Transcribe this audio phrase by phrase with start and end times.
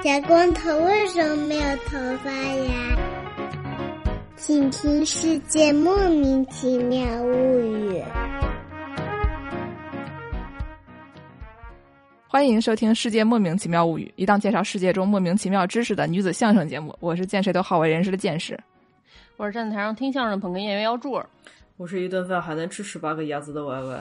[0.00, 2.96] 小光头为什么没有头发呀？
[4.36, 8.00] 请听《世界莫名其妙物语》。
[12.28, 16.96] 欢迎收听《世界莫名其妙物语》，一档介绍世界中莫名其妙知识的女子相声节目。
[17.00, 18.56] 我是见谁都好为人师的见识，
[19.36, 21.28] 我是站在台上听相声捧哏演员姚柱儿，
[21.76, 23.98] 我是一顿饭还能吃十八个鸭子的歪歪。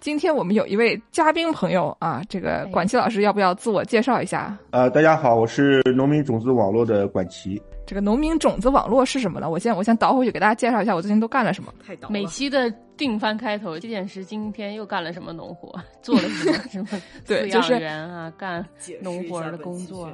[0.00, 4.56] 今天我们有一位嘉宾朋友啊，这个管齐老师要不要自我介绍一下？
[4.70, 7.60] 呃，大家好，我是农民种子网络的管齐。
[7.86, 9.48] 这个农民种子网络是什么呢？
[9.48, 11.72] 我先我先倒回去给大家介绍一下，我最近都干了什么。
[11.84, 12.08] 太倒。
[12.10, 15.74] 每期的定番开头，这件事今天又干了什么农活？
[16.02, 16.88] 做了什么什么
[17.26, 18.64] 对，就是人啊，干
[19.00, 20.10] 农活的工作。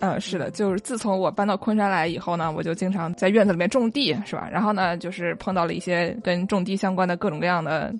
[0.00, 4.48] 嗯，是的，就是自从我搬到昆山来以后呢，我就经常在院子里面种地，是吧？
[4.52, 7.92] 然后呢，就是碰到了一些跟种地相关的各种各样的。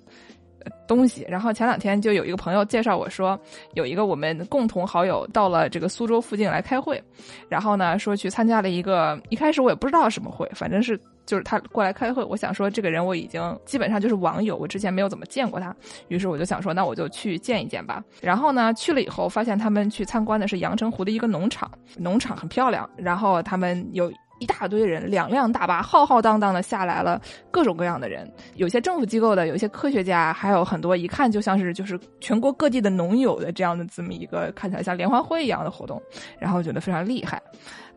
[0.87, 3.39] 东西，然后前两天就有一个朋友介绍我说，
[3.73, 7.01] 有一个我们共同好友到了这个苏州附近来开会，
[7.49, 15.75] 然后呢说去参加了一个，一开始我也不知道什么会，反正是就是他过来开会，我想说这个人我已经基本上就是网友，我之前没有怎么见过他，
[16.09, 18.03] 于是我就想说那我就去见一见吧。
[18.21, 24.11] 然后呢去了以后，发现他们去参观的是阳澄湖的一个农场，农场很漂亮，然后他们有。
[24.43, 36.01] 一大堆人，两辆大巴浩浩荡荡的下来了，各种各样的人，有些政府机构的，有些科学家，还有很多一看就像是就是全国各地的农友的这样的这么一个看起来像联欢会一样的活动，
[36.37, 37.41] 然后觉得非常厉害。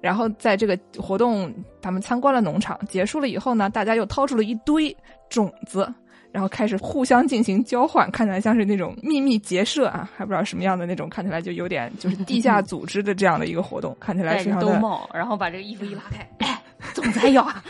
[0.00, 1.52] 然后在这个活动，
[1.83, 4.97] 他们参观了农场，结束了以后呢，大家又掏出了一堆
[5.28, 5.92] 种子。
[6.37, 14.67] 然后开始互相进行交换，看起来像是那种秘密结社啊，还不知道什么样的那种，看起来就有点就是地下组织的这样的一个活动， 看起来非常的。
[14.67, 17.64] 兜帽，然后把这个衣服一拉开，哎， 总裁要啊。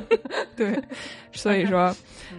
[0.56, 0.82] 对，
[1.36, 1.94] 所以说，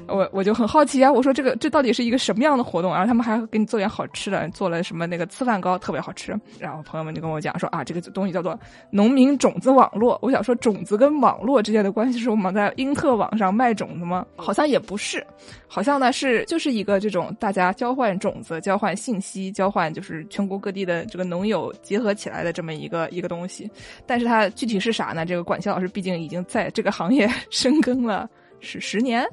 [0.07, 2.91] 我我就很好奇啊，我说这个这到底是一个什么样的活动？
[2.91, 6.35] 然后他们还给你做点好吃的，做了什么那个粢饭糕，特别好吃。
[6.59, 8.59] 然后朋友们就跟我讲说啊，这个东西叫做
[8.89, 10.17] 农民种子网络。
[10.21, 14.25] 我想说，种子跟网络之间的关系是我们在英特网上卖种子吗？
[14.35, 15.25] 好像也不是，
[15.67, 23.69] 好像呢是就是一个这种大家交换种子、交换信息、交换就是全国各地的这个农友结合起来的这么一个一个东西。
[24.05, 25.25] 但是它具体是啥呢？
[25.25, 27.27] 这个管校老师毕竟已经在这个行业。
[27.49, 29.25] 深耕了是十年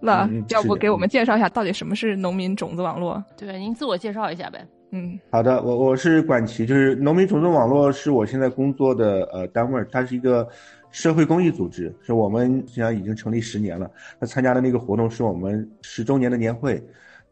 [0.00, 3.22] 了，要不给我们介绍一下到底什么是农民种子网络？
[3.36, 4.64] 对，您自我介绍一下呗。
[4.90, 10.48] 嗯，好的，我我是管齐，就是农民种子网络是我现在工作的呃单位，它是一个
[10.90, 13.90] 社会公益组织，是我们实际上已经成立十年了。
[14.18, 16.82] 他参加的那个活动是我们十周年的年会，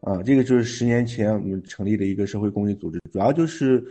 [0.00, 3.82] 啊，这个就是十年前我们成立的一个社会公益组织，主要就是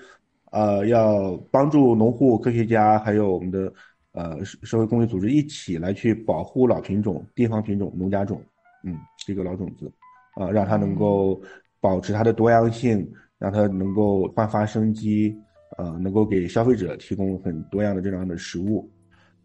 [0.51, 3.71] 呃要帮助农户、科学家还有我们的。
[4.15, 8.41] 呃，社会公益组织一起来去保护老品种、地方品种、农家种，
[8.85, 9.91] 嗯，这个老种子，
[10.35, 11.41] 啊，让它能够
[11.81, 13.05] 保持它的多样性，
[13.37, 15.35] 让它能够焕发生机，
[15.77, 18.89] 呃，能够给消费者提供很多样的这样的食物，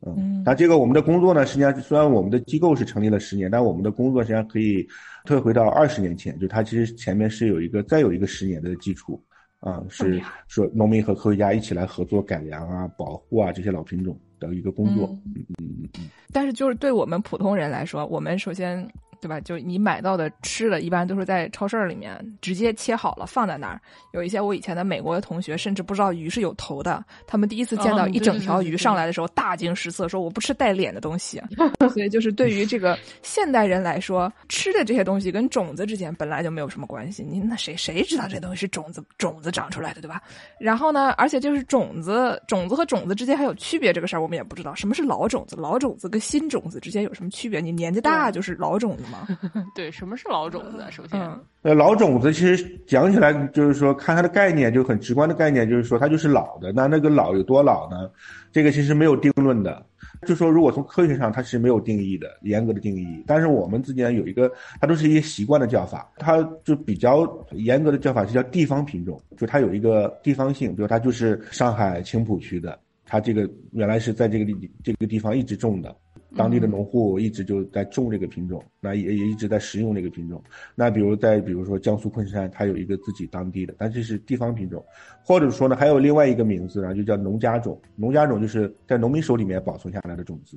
[0.06, 4.86] 嗯，那这个我们的工作呢，实际上虽然我们的机构是成立了十年，但我们的工作实际上可以
[5.24, 9.20] 退回到二十年前，就它其实前面是有一个再有一个十年的基础，
[9.58, 14.16] 啊，是说农民和科学家一起来合作改良啊、保护啊这些老品种。
[14.40, 18.90] 的一个工作，嗯嗯嗯，但是就是对我们普通人来说，我们首先。
[19.20, 19.40] 对吧？
[19.40, 23.80] 就你买到的吃的，一般都是在超市里面直接切好了放在那儿。
[24.12, 27.04] 有一些我以前的美国的同学，甚至不知道鱼是有头的。
[27.26, 31.40] 他们第一次见到一整条鱼上来的时候，大惊失色，说：“我不吃带脸的东西。
[31.92, 37.22] ”所以，就是对于这个现代人来说，吃的这些东西跟种子之间本来就没有什么关系。
[37.22, 40.22] 你那谁谁知道这东西是种子种子长出来的，对吧？
[40.58, 44.74] 然后呢，而且就是种子种子和种子之间还有区别，这个事儿我们也不知道。
[44.74, 45.56] 什么是老种子？
[45.56, 47.60] 老种子跟新种子之间有什么区别？
[47.60, 49.02] 你年纪大就是老种子。
[49.74, 50.84] 对，什么是老种子？
[50.90, 51.20] 首先，
[51.62, 56.72] 呃，老种子其实讲起来就是说，看它的概念就很直观的概念，就是说它就是老的。
[56.72, 58.10] 那那个老有多老呢？
[58.52, 59.84] 这个其实没有定论的。
[60.26, 63.24] 就说如果从科学上，它是没有定义的，严格的定义。
[63.26, 66.10] 但是我们之间有一个，它都是一些习惯的叫法。
[66.18, 75.96] 它就比较严格的叫法是叫地方品种，就它有一个地方性，比如它就是上海青浦区的，它这个原来是在这个地这个地方一直种的。
[76.36, 80.42] 当地的农户一直就在种这个品种，那也也一直在食用这个品种。
[80.74, 84.84] 那比如在比如说江苏昆山，它有一个自己当地的，但这是地方品种，
[85.24, 87.80] 或者说呢还有另外一个名字呢，就叫农家种。
[87.96, 90.56] 农家种就是在农民手里面保存下来的种子，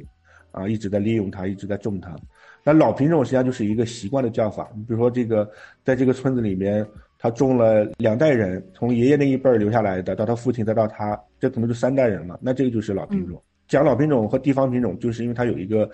[0.52, 2.16] 啊，一直在利用它，一直在种它。
[2.64, 4.70] 那老品种实际上就是一个习惯的叫法。
[4.76, 5.50] 你比如说这个，
[5.84, 6.86] 在这个村子里面，
[7.18, 12.40] 他种了两代人，从爷爷那一辈儿留下来的，到他父亲，再到他，这可能就三代人了。
[12.42, 13.42] 那这个就是老品种。
[13.74, 15.90] 讲老品种和地方品种，就是因为它有一个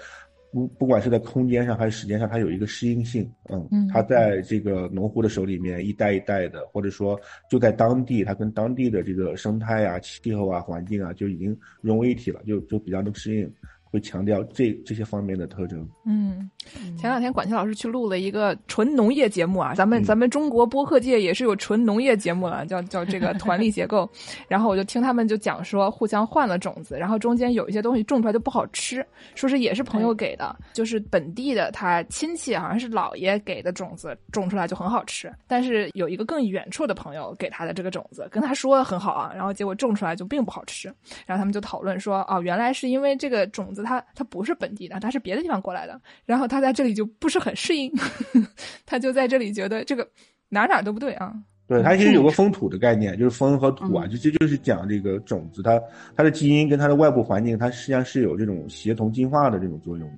[0.51, 3.31] 不不管是在空间上还是时间上，它有一个适应性。
[3.49, 7.17] 嗯，它在这个农户的手里面一代一代的，或者说
[7.49, 13.49] 就在当地，它跟当地的这个生态啊、气候啊、环境啊就已经融为一体了，就就比较能适应。
[13.91, 15.87] 会强调这这些方面的特征。
[16.05, 16.49] 嗯，
[16.97, 24.09] 前两天管清老师去录了一个纯农业节目啊，咱们咱们中国播客界也是有纯农业节目了，叫叫这个 团力结构。
[24.47, 35.31] 然后我就听他们就讲说，互相换了种子，然后中间有一些东西种出来就不好吃，说是也是朋友给的，就是本地的他亲戚好像是姥爷给的种子，种出来就很好吃。
[35.47, 40.93] 但是有一个更远处的朋友给他的这个种子，跟他说很好啊，然后结果种出来就并不好吃。
[41.25, 43.78] 然后他们就讨论说，哦，原来是因为这个种子。
[43.83, 47.91] 他他不是本地的，他是别的地方过来的，然后他在这里就不是很适应，
[48.85, 50.07] 他就在这里觉得这个
[50.49, 51.33] 哪哪都不对啊。
[51.67, 55.79] 对，它其实有个风土的概念，就是风和土啊，就这就是讲这个种子，它
[56.15, 60.17] 它的基因跟它的外部环境，它实际上是有这种协同进化的这种作用的。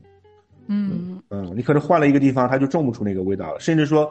[0.67, 4.09] 嗯嗯，你可能换了一个地方，它就种不出那个味道了，甚至说。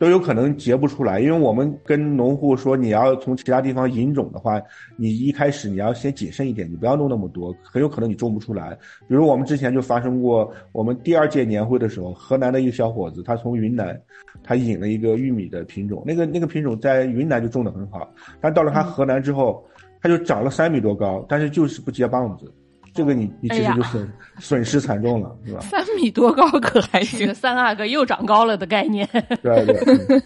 [0.00, 4.58] 都有可能结不出来，因为我们跟农户说，你要从其他地方引种的话，
[4.96, 8.74] 你一开始你要先谨慎一点，你不要弄那么多，很有可能你种不出来。
[9.06, 14.00] 比如我们之前就发生过，我们第二届年会的时候，河南的一个小伙子，他从云南，
[14.42, 18.10] 他引了一个玉米的品种，那个那个品种在云南就种的很好，
[18.40, 19.62] 但到了他河南之后，
[20.00, 22.50] 他就长了三米多高，但是就是不结棒子。
[22.92, 25.60] 这个你你其实就损损失惨重了，是吧？
[25.60, 29.08] 三米多高可还行，三阿哥又长高了的概念。
[29.42, 30.22] 对对。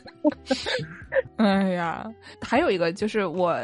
[1.37, 2.05] 哎呀，
[2.41, 3.57] 还有一个就是我。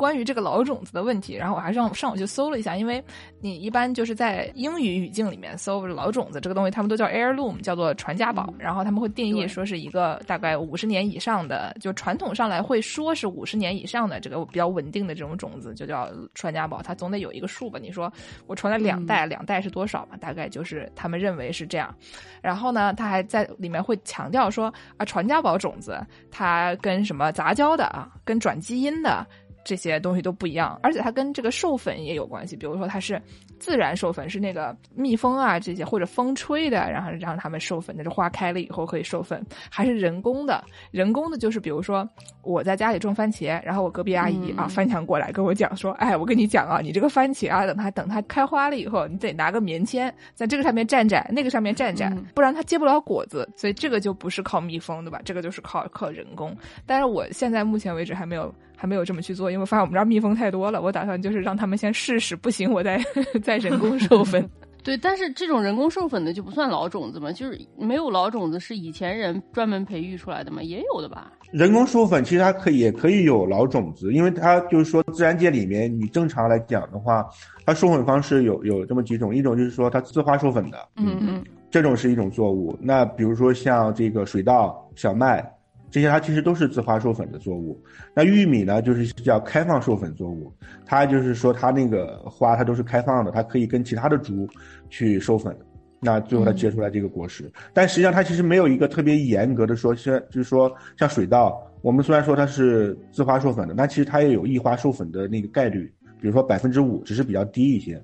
[0.00, 3.04] 关于这个老种子的问题，然后我还上上网去搜了一下，因为
[3.42, 17.78] 你一般就是在英语语境里面搜老种子这个东西，他们都叫 heirloom，叫做传家宝，然后他们会定义说是一个大概五十年以上的，就传统上来会说是五十年以上的这个比较稳定的这种种子就叫传家宝，它总得有一个数吧？
[17.78, 18.10] 你说
[18.46, 20.16] 我传了两代，两代是多少嘛？
[20.16, 21.94] 大概就是他们认为是这样。
[22.40, 26.00] 然后呢，他还在里面会强调说啊，传家宝种子
[26.30, 29.26] 它跟什么杂交的啊，跟转基因的。
[29.64, 32.56] 这些东西都不一样，而且它跟这个授粉也有关系。
[32.56, 33.20] 比如说，它是
[33.60, 39.38] 自然授粉，是那个蜜蜂啊这些或者风吹的，然后让它们授粉，那是花开了以后可以授粉；
[39.70, 42.08] 还是人工的，人工的就是比如说
[42.42, 53.46] 我在家里种番茄，然后我隔壁阿姨啊翻墙过来跟我讲说：“哎，我跟你讲啊，你这个番茄啊，等它等它开花了以后，你得拿个棉签在这个上面蘸蘸，那个上面蘸蘸，不然它结不了果子。
[53.56, 55.20] 所以这个就不是靠蜜蜂，对吧？
[55.24, 56.56] 这个就是靠靠人工。
[56.86, 60.80] 但是我现在目前为止还没有。”还没有这么去做，因为发现我们这儿蜜蜂太多了。
[60.80, 62.98] 我打算就是让他们先试试，不行我再
[63.42, 64.48] 再 人工授粉。
[64.82, 67.30] 对，但是这种人工授粉的就不算老种子嘛？
[67.30, 70.62] 就是没有老种子是以前人专门培育出来的嘛？
[70.62, 71.30] 也有的吧？
[71.52, 77.26] 人工授粉其实它可以也可以有老种子，因为它就是说自然界里面你正常来讲的话，
[77.66, 82.74] 它授粉方式有有这么几种，一种就是说它自花授粉的，嗯嗯，这种是一种作物。
[82.80, 85.46] 那比如说像这个水稻、小麦。
[85.90, 87.82] 这些它其实都是自花授粉的作物，
[88.14, 90.52] 那玉米呢，就是叫开放授粉作物，
[90.86, 94.48] 它就是说它那个花它都是开放的，它可以跟其他的株
[94.88, 95.56] 去授粉，
[95.98, 97.50] 那最后它结出来这个果实。
[97.74, 108.00] 但实际上它其实没有一个特别严格的说，像就是说像水稻，我们虽然说它是自花授粉的，但其实它也有异花授粉的那个概率，比如说百分之五，只是比较低一些。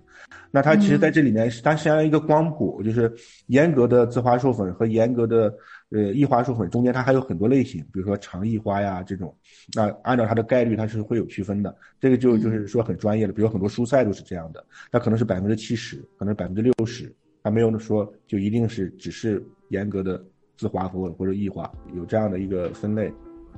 [0.50, 3.12] 那它其实在这里面，它相当于一个光谱，就是
[3.46, 5.54] 严格的自花授粉和严格的。
[5.96, 9.34] 呃，异花授粉中间它还有很多类型，比如说长异花呀这种，
[9.74, 11.74] 那按照它的概率它是会有区分的。
[11.98, 14.62] 这个就就是说很专业的，比如很多蔬菜都是这样的，
[14.92, 17.10] 它可能是百分之七十，可能百分之六十，
[17.42, 20.22] 还没有说就一定是只是严格的
[20.58, 23.10] 自花或或者异花，有这样的一个分类。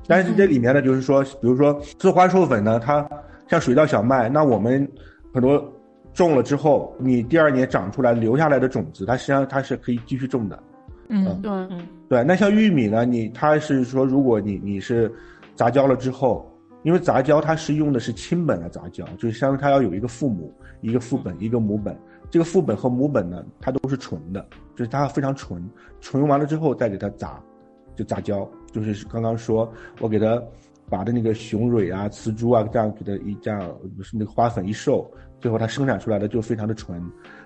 [0.07, 3.09] 但是这里面呢，就是说，比如说自花授粉呢，它
[3.49, 4.89] 像水稻、小麦，那我们
[5.35, 5.73] 很多
[6.15, 10.63] 种了之后，你第二年长出来留下来的种子，它实际上它是可以继续种的。
[11.09, 13.05] 嗯，对，嗯，对，那像玉米呢？
[13.05, 15.13] 你它是说，如果你你是
[15.55, 16.51] 杂交了之后，
[16.83, 20.51] 因为杂交它是用的是亲本的杂交，就是相当于它要有一个父母、
[20.81, 21.95] 一个父本、一个母本。
[22.31, 24.47] 这个父本和母本呢，它都是纯的，
[24.77, 25.63] 就是它非常纯。
[26.01, 27.43] 纯完了之后再给它杂，
[27.95, 30.43] 就杂交，就是刚刚说我给它
[30.89, 33.61] 把的那个雄蕊啊、雌株啊这样给它一这样，
[34.03, 35.11] 是那个花粉一授，
[35.41, 37.03] 最后它生产出来的就非常的纯。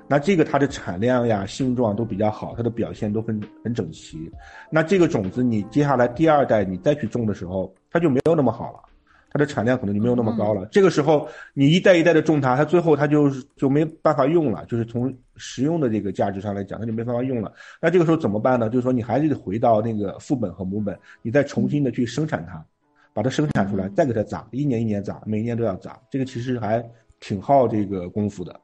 [0.09, 4.31] 那这个它的产量呀、性状都比较好，它的表现都很很整齐。
[4.71, 8.79] 那这个种子你接下来第二代你再去种的时候，它就没有那么好了，
[9.31, 10.67] 它的产量可能就没有那么高了。
[10.67, 17.51] 这个时候你一代一代的种它，它最后它就就没办法用了，就是从实用的这个价值上来讲，它就没办法用了。
[17.81, 18.69] 那这个时候怎么办呢？
[18.69, 22.63] 就是说你还是得回到那个父本和母本，你再重新的去生产它，
[23.15, 25.99] 把它生产出来，再给它杂，一年一年杂，每年都要杂。
[26.11, 26.85] 这个其实还
[27.19, 28.61] 挺耗这个功夫的。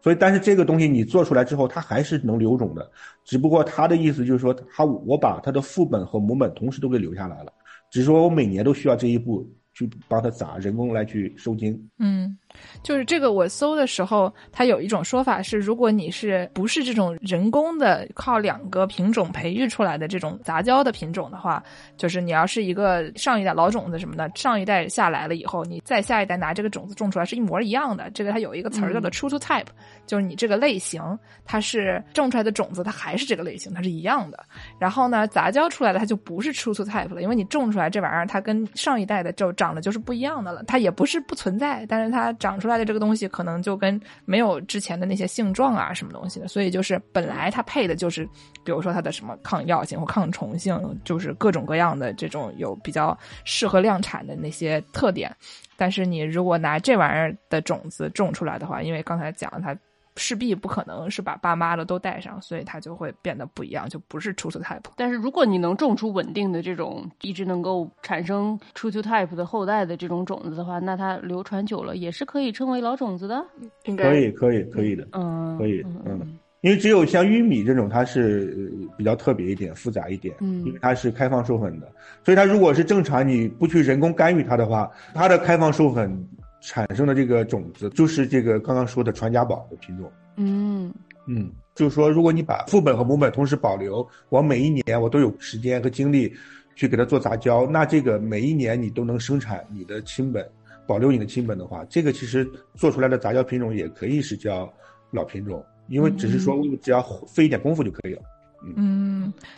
[0.00, 2.90] 所以，但是这个东西你做出来之后，它还是能留种的，
[3.24, 7.52] 只不过他的意思就是说，他我把它的副本和母本同时都给留下来了，
[7.90, 11.88] 只是说我每年都需要这一步去帮它砸人工来去收精。
[11.98, 12.36] 嗯，
[12.82, 21.62] 就是这个我搜的时候，它有一种说法是，如果你是不是这种人工的靠两个品种培育出来的这种杂交的品种的话，
[21.96, 28.10] 就是你要是一个上一代老种子什么的，上一代下来了以后，你再下一代拿这个种子种出来是一模一样的。
[28.10, 29.66] 这个它有一个词儿叫做 true to type，、
[30.06, 31.02] 就是你这个类型
[31.44, 34.44] 它是种出来的种子，它还是这个类型，它是一样的。
[34.78, 40.62] 然后呢，杂交出来的它就不是 true to type 了，因为你种出来这玩意儿，它跟上一代的就长得就是不一样的了。
[40.64, 48.28] 它也不是不存在，但是它长出来的这个东西可能就跟没有之前的那些性状啊什么东西的，所以就是本来它配的就是，
[48.62, 55.34] 比如说它的什么抗药性或抗虫性，就是各种各样的这种有比较适合量产的那些特点。
[55.74, 59.74] 但是你如果拿这玩意儿的种子种出来的话，因为刚才讲了它。
[60.16, 64.84] 势必不可能是把爸妈的都带上，所以它就会变得不一样，就不是 true to type。
[64.96, 73.44] 但是如果你能种出稳定的这种一直能够产生 true to type 的后代的这种种子的话，那它流传久了也是可以称为老种子的。
[73.84, 76.38] 应该可以，可以，可以的，嗯，可以，嗯嗯。
[76.60, 81.92] 因为只有像玉米这种，它是呃比较特别一点、复杂一点，嗯因为它是开放授粉的，
[82.24, 86.26] 所以它如果是正常你不去人工干预它的话，它的开放授粉
[86.66, 90.10] 产生的这个种子就是这个刚刚说的传家宝的品种。
[90.36, 90.92] 嗯
[91.26, 96.34] 嗯，就是说，如果你把父本和母本同时保留，我每一年我都有时间和精力
[96.74, 100.46] 去给它做杂交，那这个每一年你都能生产你的亲本，
[100.86, 104.72] 保留你的亲本的话，这个其实做出来的杂交品种也可以是叫
[105.10, 108.22] 老品种，因为只是说只要费一点功夫就可以了。
[108.22, 108.33] 嗯，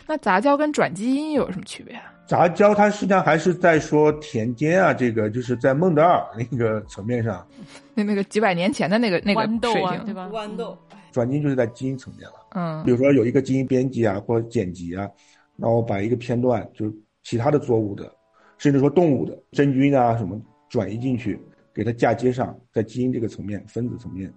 [0.07, 2.13] 那杂交跟转基因有什么区别啊？
[2.27, 7.47] 杂交它实际上还是在说田间啊，这个就是在孟德尔那个层面上，
[7.93, 10.29] 那 那个几百年前的那个那个豌豆啊，水平，对吧？
[10.31, 10.77] 豌豆，
[11.11, 12.33] 转基因就是在基因层面了。
[12.55, 15.07] 嗯比如说有一个基因编辑啊，或者剪辑啊，
[15.55, 18.11] 然后把一个片段，就是其他的作物的，
[18.57, 20.37] 甚至说动物的真菌啊什么
[20.69, 21.39] 转移进去，
[21.73, 24.33] 给它嫁接上，在基因这个层面、分子层面。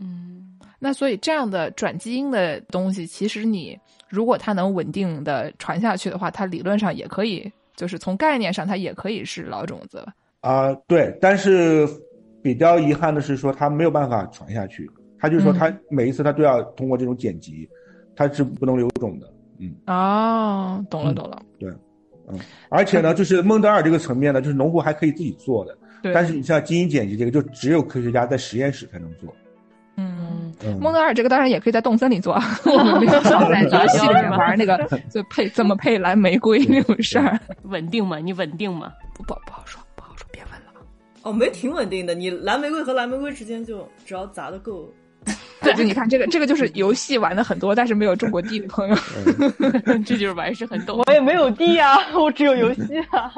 [0.00, 10.12] 嗯，那所以这样的转基因的东西，其实你如果它能稳定的传下去的话，它理论上也可以，就是从概念上它也可以是老种子了。
[10.40, 11.86] 啊、对，但是
[12.42, 14.88] 比较遗憾的是说它没有办法传下去，
[15.18, 17.68] 它就是说它每一次它都要通过这种剪辑，
[18.14, 19.32] 它是不能留种的。
[19.58, 21.42] 嗯，哦，懂了嗯懂了，
[22.68, 29.34] 而且呢，就是孟德尔这个层面呢，就是农户还可以自己做的，对，但是你像基因剪辑这个，就只有科学家在实验室才能做。
[29.98, 30.54] 嗯。
[30.80, 34.76] 蒙，德尔这个当然也可以在动森里做，我们没有少在游戏里面玩那个
[35.08, 38.92] 就配怎么配蓝玫瑰那种事儿，稳定吗，你稳定吗。
[39.14, 40.80] 不不不好说，不好说，别问了。
[41.22, 42.12] 哦，没挺稳定的。
[42.14, 44.92] 你蓝玫瑰和蓝玫瑰之间就只要砸的够，
[45.62, 48.96] 对， 就你看这个这个就是游戏玩的很多，但是没有种过地的朋友。
[50.04, 51.02] 这就是玩是很懂。
[51.06, 53.32] 我也没有地啊，我只有游戏啊。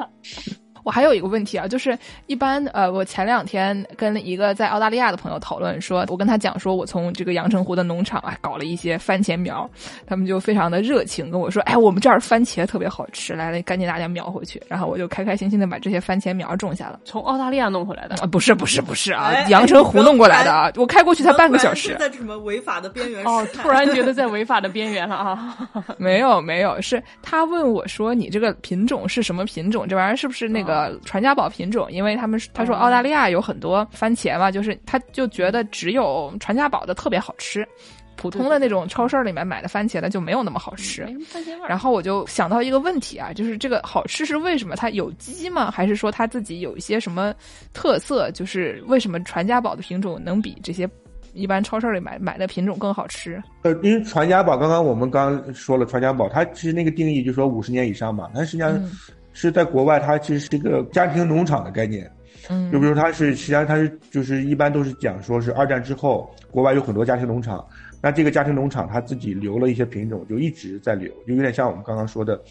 [0.83, 1.97] 我还有一个问题啊，就是
[2.27, 9.69] 一般呃，我前两天跟一个在澳大利亚的朋友讨论说，我跟他讲说，我从这个阳澄湖的农场啊搞了一些番茄苗，
[10.05, 14.61] 他们就非常的热情跟我说，哎，我们这儿番茄特别好吃，来了，赶紧大家苗回去。
[14.67, 16.99] 然后我就开开心心的把这些番茄苗种下了。
[17.05, 21.95] 从澳大利亚弄回来的，啊，不是不是不是啊哎，阳澄湖弄过来的啊，我开过去才半个小时是。
[21.95, 25.57] 在什么违法的边缘哦，突然觉得在违法的边缘了啊！
[25.97, 29.87] 没有没有，是他问我说你这个品种是什么品种？
[29.87, 30.70] 这玩意儿是不是那个
[31.05, 31.91] 传家宝品种？
[31.91, 37.67] 因为他们他说澳大利亚有很多番茄嘛，就是他就觉得只有传家宝的特别好吃，
[38.15, 41.17] 普通的那种超市里面买的番茄呢就没有那么好吃没。
[41.25, 41.67] 番茄味。
[41.67, 44.75] 然后我就想到一个问题啊，就是这个好吃是为什么？
[44.75, 45.71] 它有机吗？
[45.71, 47.33] 还是说它自己有一些什么
[47.73, 48.29] 特色？
[48.31, 50.89] 就是为什么传家宝的品种能比这些
[51.33, 53.41] 一般超市里买买的品种更好吃？
[53.63, 58.91] 呃，因为传家宝，刚刚我们刚刚说了，传家宝它其实那个定义就是说五十年以上嘛，但实际上嗯
[59.33, 62.09] 是在国外，它其实是一个家庭农场的概念。
[62.49, 67.63] 嗯就比如它是，实际上它是就是一般都是讲说是二战之后，国外有很多家庭农场，
[68.01, 72.41] 那这个家庭农场它自己留了一些品种，就一直在留，就有点像我们刚刚说的，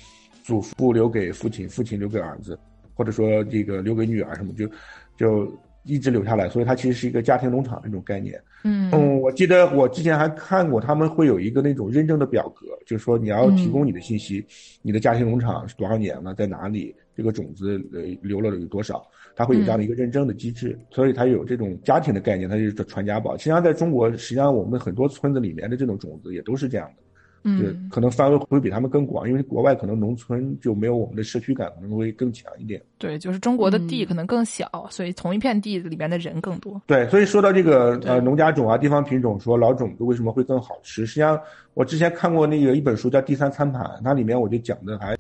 [0.44, 2.56] 祖父留给父亲，父亲留给儿子，
[2.94, 4.68] 或者说这个留给女儿什么，就
[5.16, 5.52] 就
[5.84, 8.40] 一直留下来，所以它其实是一个家庭农场那种概念。
[8.64, 14.44] 嗯嗯，我记得我之前还看过，他们会有一个那种认证的表格，就是说你要提供你的信息，
[14.82, 19.02] 你的家庭农场是多少年了，在哪里，这个种子呃留了有多少，
[19.34, 23.34] 它会有这样的一个认证的机制，所以它有这种家庭的概念，它就是传家宝。
[23.38, 27.09] 实际上在中国，实际上我们很多村子里面的这种种子也都是这样的，对
[27.42, 32.80] 嗯，可能范围会比他们更广，因为国外可能农村就没有我们的社区感可能会更强一点。
[32.98, 36.80] 对，就是中国的地嗯可能更小，所以同一片地里面的人更多。
[36.86, 41.06] 对，所以说到这个呃农家种啊、地方品种，说老种子为什么会更好吃？
[41.06, 41.40] 实际上，
[41.72, 45.16] 我之前看过那个一本书叫《第三餐盘》，它里面我就讲的还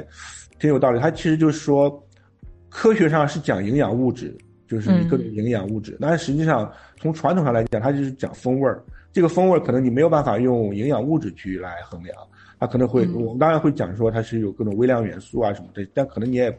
[0.58, 1.00] 挺有道理。
[1.00, 2.06] 它其实就是说，
[2.68, 4.36] 科学上是讲营养物质，
[4.68, 8.84] 就是各种嗯营养物质，但是实际上从传统上来讲，它就是讲风味儿。
[9.12, 12.16] 这个风味可能你没有办法用营养物质去来衡量，
[12.58, 16.50] 它可能会，嗯我们当然会讲说它是有各种微量元素啊什么的，但可能你也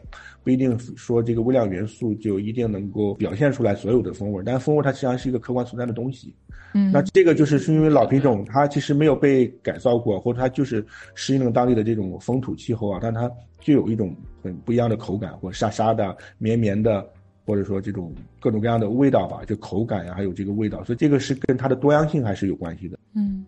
[0.44, 6.34] 不一定说这个微量元素就一定能够表现出来所有的风味儿，但风味它实际上是一个客观存在的东西。
[6.74, 13.30] 嗯，那这个就是是因为老品种它其实没有被改造过，或者它就是适应了当地的这种风土气候啊，但它
[13.60, 17.06] 就有一种很不一样的口感，或沙沙的、绵绵的，
[17.52, 22.98] 或者说这种各种各样的味道吧，就口感呀、还有这个味道，所以这个是跟它的多样性还是有关系的。
[23.14, 23.44] 嗯，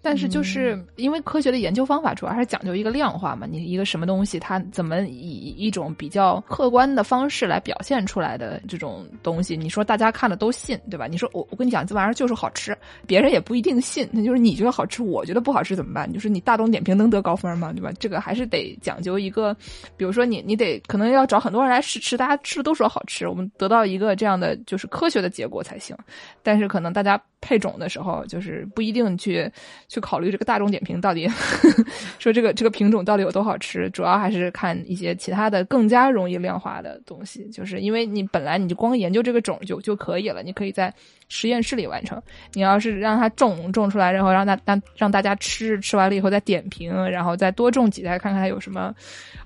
[0.00, 11.06] 但是就是因为科学的研究方法主要还是讲究一个量化嘛，你一个什么东西，它怎么以一种比较客观的方式来表现出来的这种东西，你说大家看了都信，对吧？
[11.06, 12.76] 你说我我跟你讲这玩意儿就是好吃，
[13.06, 16.10] 别人也不一定信，那就是你觉得好吃，我觉得不好吃怎么办？
[16.12, 17.72] 就是你大众点评能得高分吗？
[17.72, 17.92] 对吧？
[17.98, 19.54] 这个还是得讲究一个，
[19.96, 25.96] 比如说你你得可能要找很多人来试吃，大家吃的都说好吃，我们得到一个这样的就是科学的结果才行。
[26.42, 29.50] 但是可能大家配种的时候，就是不一定去
[29.88, 31.26] 去考虑这个大众点评到底
[32.20, 37.48] 说这个这个品种到底有多好吃，主要还是看一些其他的更加容易量化的东西。
[37.50, 40.92] 就是因为你本来你就光研究这个种就就可以了，你可以在
[41.28, 42.20] 实验室里完成。
[42.52, 48.94] 你要是让它种种出来，然后让大让让大家吃，吃完了以后再点评，然后再多种几代看看它有什么，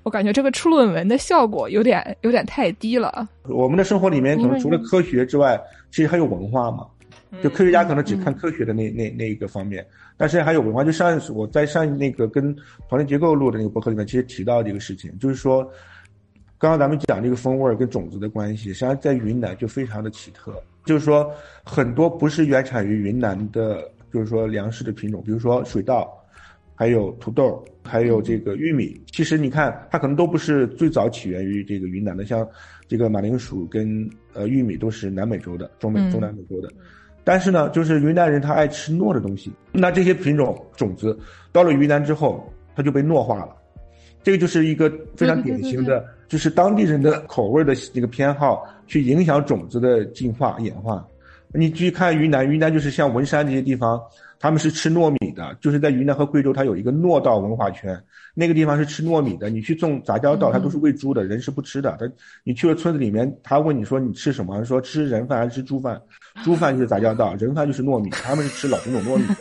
[0.02, 3.28] 我感觉这个出论文的效果有点有点太低了。
[3.44, 5.60] 我们的生活里面可能除了科学之外，
[5.92, 6.86] 其实还有文化嘛。
[7.40, 9.86] 就科学家可能只看科学的那那那一个方面，
[10.16, 10.84] 但是还有文化。
[10.84, 12.54] 就上我在上那个跟
[12.88, 15.62] 团队结构录的那个博客里面，其实提到这个事情，就是说，
[16.58, 20.62] 刚刚咱们讲这个风味儿跟种子的关系，实际上在云南就非常的奇特。
[20.84, 21.32] 就是说，
[21.64, 26.12] 很多不是原产于云南的，就是说粮食的品种，比如说水稻，
[26.74, 29.00] 还有土豆，还有这个玉米。
[29.06, 32.46] 其实你看，它可能都不是最早起源于这个云南的，像
[32.88, 36.68] 这个马铃薯跟呃玉米都是南美洲的，中美嗯中南美洲的。
[37.24, 41.18] 但是呢，就是云南人他爱吃糯的东西，那这些品种种子
[41.52, 43.56] 到了云南之后，它就被糯化了。
[44.22, 51.04] 这个就是一个非常典型的，就是当地人的口味的这个偏好去影响种子的进化演化。
[51.54, 54.00] 你去看云南，云南就是像文山这些地方，
[54.42, 57.96] 他们是吃糯米的，就是在云南和贵州，它有一个糯稻文化圈，
[58.34, 59.48] 那个地方是吃糯米的。
[59.48, 61.96] 你去种杂交稻，它都是喂猪的，人是不吃的。
[62.00, 62.10] 他
[62.42, 64.64] 你去了村子里面，他问你说你吃什么？
[64.64, 66.02] 说吃人饭还是吃猪饭？
[66.42, 69.36] 猪饭就是杂交稻， 人饭就是糯米，他们是吃老品种糯米的。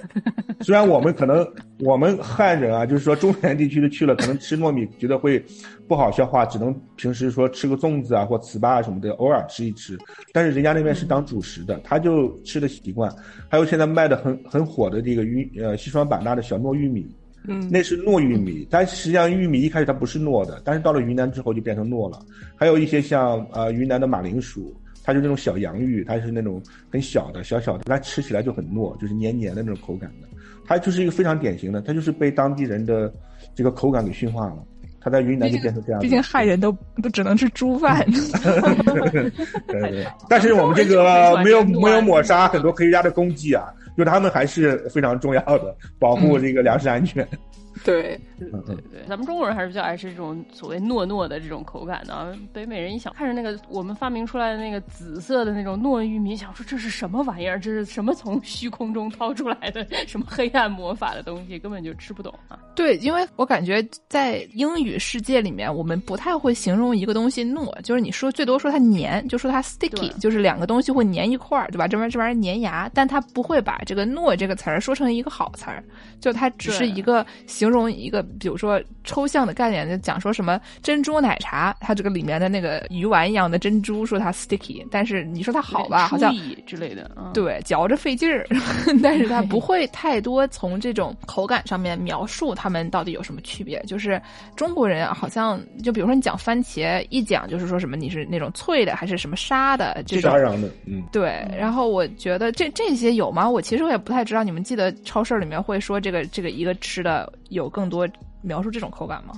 [0.64, 1.44] 虽然我们可能
[1.80, 5.44] 我们汉人啊，就是说中原地区的去了，可能吃糯米觉得会
[5.88, 9.98] 不好消化，只能平时说吃个粽子啊或糍粑啊什么的，偶尔吃一吃。
[10.32, 13.12] 但是人家那边是当主食的，他就吃的习惯。
[13.50, 17.10] 还有现在卖的很很火的这个玉呃西双版纳的小糯玉米，
[17.48, 22.20] 嗯那是糯玉米， 但实际上玉米一开始它不是糯的，但是到了云南之后就变成糯了。
[22.56, 30.28] 还有一些像呃云南的马铃薯，它就是那种小洋芋，它是那种很小的小小的，它吃起来就很糯，就是黏黏的那种口感的。
[30.68, 33.12] 它就是一个非常典型的，它就是被当地人的
[33.56, 34.58] 这个口感给驯化了。
[35.04, 36.06] 它在云南就变成这样子。
[36.06, 38.06] 毕竟汉人都都只能吃猪饭。
[39.66, 43.66] 对对，但是我们这个没有没有抹杀很多科学家的功绩啊，
[44.04, 47.24] 就他们还是非常重要的，保护这个粮食安全。
[47.26, 47.40] 对，
[47.86, 48.50] 对对
[48.92, 52.32] 对，咱们中国人还是比较爱吃这种所谓糯糯的这种口感的啊。
[52.54, 57.60] 北美人一想看着那个我们发明出来的那个紫色的那种糯玉米，想说这是什么玩意儿？
[57.60, 61.58] 这是什么从虚空中掏出来的什么黑暗魔法的东西？
[61.60, 62.60] 根本就吃不懂啊。
[62.76, 71.88] 对，因为我感觉在英语世界里面，我们不太会形容一个东西糯，就是你说最多说它黏，就说它 sticky，就是两个东西会粘一块儿，对吧？
[71.88, 75.84] 这玩意儿这玩意儿粘牙，但它不会把这个糯这个词儿说成一个好词儿，
[76.20, 88.46] 就它只是一个形容一个，比如说抽象的概念，就讲说什么珍珠奶茶，它这个里面的那个鱼丸一样的珍珠，说它 sticky，但是你说它好吧，好像之类的，嗯、对，嚼着费劲儿，
[89.02, 93.82] 但是它不会太多从这种口感上面描述它们到底有什么区别。
[93.88, 94.22] 就是
[94.56, 101.48] 中国人好像，就比如说你讲番茄，一讲就是说什么你是那种脆的还是什么沙的这种沙瓤的，嗯，对。
[101.58, 103.50] 然后我觉得这这些有吗？
[103.50, 104.42] 我其实我也不太知道。
[104.42, 108.08] 你们记得超市里面会说这个这个一个吃的有更多
[108.42, 109.34] 描述这种口感吗？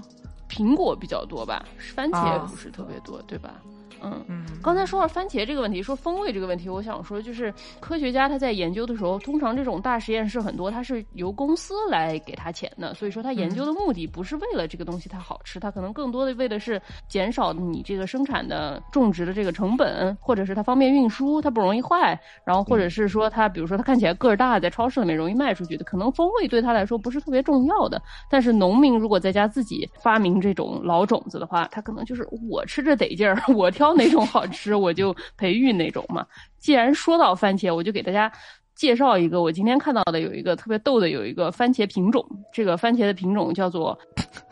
[0.48, 3.60] 苹果比较多吧，番茄啊不是特别多，对吧？
[4.04, 28.02] 嗯，嗯，刚才说到番茄这个问题，说风味这个问题，我想说就是科学家他在研究的时候，通常这种大实验室很多，它是由公司来给他钱的，所以说他研究的目的不是为了这个东西它好吃，它可能更多的为的是减少你这个生产的种植的这个成本，或者是它方便运输，它不容易坏，然后或者是说它比如说它看起来个儿大，在超市里面容易卖出去的，可能风味对他来说不是特别重要的。
[28.30, 36.26] 但是农民如果在家自己发明这种老种子的话，他可能就是我吃着得劲儿，我挑哪种好吃，我就培育哪种嘛。
[36.60, 38.32] 既然说到番茄，我就给大家
[38.76, 42.26] 介绍一个我今天看到的有一个特别逗的，有一个番茄品种。
[42.54, 43.98] 这个番茄的品种叫做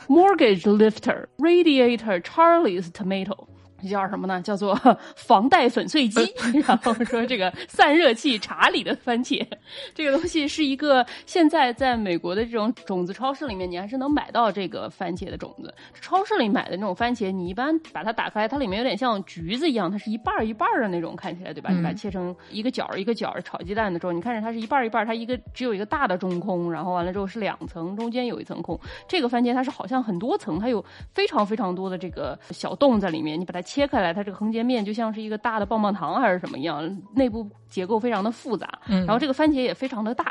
[0.08, 3.47] Mortgage Lifter Radiator Charlie's Tomato。
[3.82, 4.41] 这叫什么呢？
[4.41, 4.76] 叫做
[5.15, 6.22] 房贷粉碎机。
[6.67, 9.46] 然后说这个散热器查理的番茄，
[9.94, 15.74] 这个东西是一个现在在美国的这种种子超市里面，你还是能买到这个番茄的种子。
[16.00, 21.70] 超市里买的那种番茄，你一般把它打开，它里面有点像橘子一样，它是一半一半的那种，看起来对吧？
[21.72, 28.80] 嗯你把它切成一个角一个角炒鸡蛋的时候，你看着它是一半一半，它一个只有一个大的中空，然后完了之后是两层，中间有一层空。
[29.08, 38.67] 这个番茄它是好像很多层，它有非常非常多的这个小洞在里面，你把它切开来，它这个横截面就像是一个大的棒棒糖还是什么一样，内部结构非常的复杂。
[38.89, 40.25] 嗯然后这个番茄也非常的大。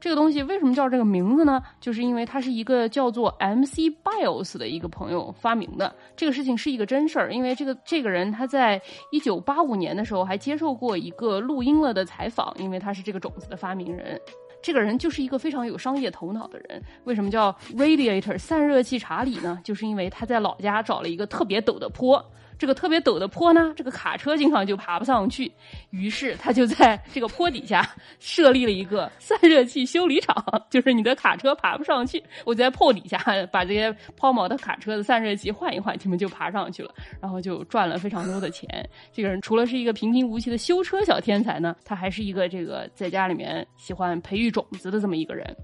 [0.00, 1.62] 这个东西为什么叫这个名字呢？
[1.80, 5.94] 就是因为它是一个叫做 MC Bios 的一个朋友发明的。
[6.16, 14.20] 这个事情是一个真事儿，因为这个这个人他在一九八五年的时候还接受过一个录音了的采访，因为他是这个种子的发明人。
[14.62, 16.82] 这个人就是一个非常有商业头脑的人。
[17.04, 19.60] 为什么叫 Radiator 散热器查理呢？
[19.62, 22.22] 就是因为他在老家找了一个特别陡的坡。
[22.60, 25.50] 这个特别陡的坡呢，这个卡车经常就爬不上去，
[25.88, 30.36] 于是他就在这个坡底下设立了一个散热器修理厂，
[30.68, 33.18] 就是你的卡车爬不上去，我在坡底下
[33.50, 38.68] 把这些抛锚的卡车的散热器换一换，你们就爬上去了，然后就赚了非常多的钱。
[39.10, 45.56] 这个人除了是一个平平无奇的修车小天才呢，他还是一个这个在家里面喜欢培育种子的这么一个人。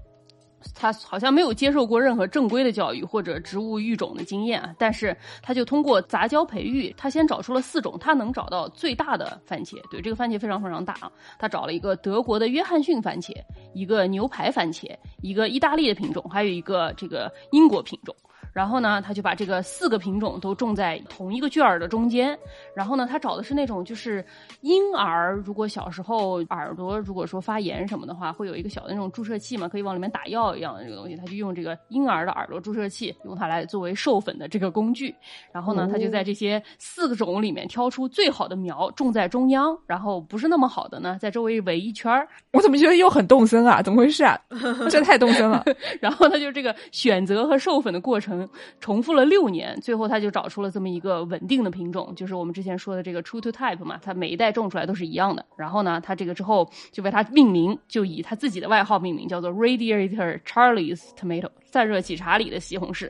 [0.73, 9.75] 他好像没有接受过任何正规的教育或者植物育种的经验啊，但是他就通过杂交培育，他先找出了四种他能找到最大的番茄。
[9.89, 13.33] 对，这个番茄非常非常大啊，他找了一个德国的约翰逊番茄，
[13.73, 18.15] 一个牛排番茄，一个意大利的品种，还有一个这个英国品种。
[18.57, 22.35] 然后呢，他就把这个四个品种都种在同一个卷儿的中间。
[22.73, 24.25] 然后呢，他找的是那种就是
[24.61, 31.15] 婴儿，如果小时候耳朵如果说发炎什么的话，会有一个小的那种注射器嘛，可以往里面打药一样的这个东西。
[31.15, 35.13] 他就用这个婴儿的耳朵注射器，用它来作为授粉的这个工具。
[35.51, 42.27] 然后呢，他就在这些四个种里面挑出最好的苗种在中央，然后不是那么好的呢，在周围围一圈儿。
[42.53, 43.83] 我怎么觉得又很动森啊？
[43.83, 44.35] 怎么回事啊？
[44.89, 45.63] 这太动森了。
[46.01, 48.46] 然后他就这个选择和授粉的过程
[48.79, 55.45] 重复了六年，最后他就找出了这么一个稳定的品种，就是我们之前说的这个 true to type 嘛，它每一代种出来都是一样的。
[55.55, 63.09] 然后呢，他这个之后就为它命名，就以他自己的外号命名，叫做 Radiator Charlie's Tomato 散热器查理的西红柿。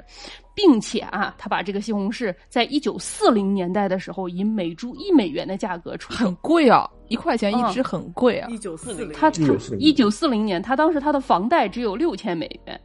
[0.56, 6.34] 并且啊，他把这个西红柿在一九四零年代的时候以每株一美元的价格出很。
[6.42, 8.48] 贵啊，一块钱一只，很贵啊。
[8.50, 12.80] 一九四零，他1940一九四零年，他当时他的房贷只有六千美元，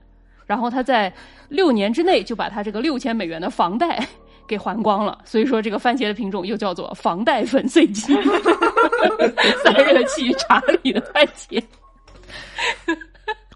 [0.47, 1.13] 然后他在
[1.49, 4.07] 六年之内就把他这个六千美元的房贷
[4.47, 5.19] 给还光了。
[5.25, 8.15] 所以说，这个番茄的品种又叫做房贷粉碎机，
[9.65, 11.63] 散热器查理的番茄。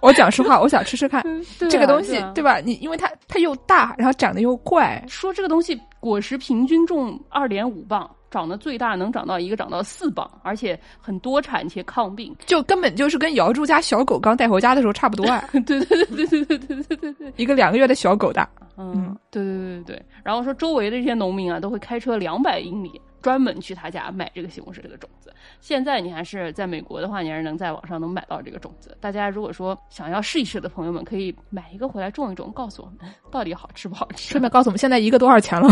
[0.03, 1.25] 我讲实话，我想吃吃看
[1.59, 2.59] 这个东西对啊，对吧？
[2.59, 12.37] 你因为它它又大，然后长得又怪，说这个东西果实平均重二点五磅，长得最大能长到一个长到四磅，而且很多产且抗病。
[12.44, 17.33] 就根本就是跟姚柱家小狗刚带回家的时候差不多啊， 对对对对对对对对对对。
[17.37, 18.46] 一个两个月的小狗大。
[18.77, 20.03] 嗯，对对对对对。
[20.22, 25.34] 然后说周围的这些农民啊，都会开车两百英里，专门去他家买这个西红柿这个种子。
[25.60, 28.96] 现在你还是在美国的话，你还是能在网上能买到这个种子。
[29.00, 34.40] 大家如果说想要试一试的朋友们，可以买一个回来种一种，告诉我们到底好吃不好吃顺。
[34.40, 35.68] 便告诉我们现在一个多少钱了？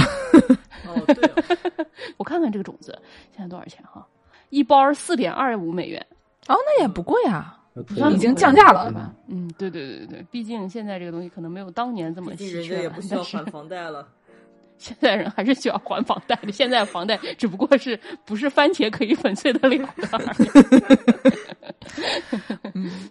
[0.88, 1.86] 哦，对哦，
[2.16, 2.98] 我看看这个种子
[3.30, 4.04] 现在多少钱哈？
[4.50, 6.04] 一包四点二五美元，
[6.48, 7.60] 哦，那也不贵啊。
[7.86, 9.12] 可已经降价了对吧？
[9.28, 14.08] 嗯，对对对对对，毕竟现在这个东西可能没有当年这么稀缺了家也不需要但是还房贷了。
[14.78, 20.48] 现在人还是需要还房贷的，现在房贷只不过是不是番茄可以粉碎得了的而已。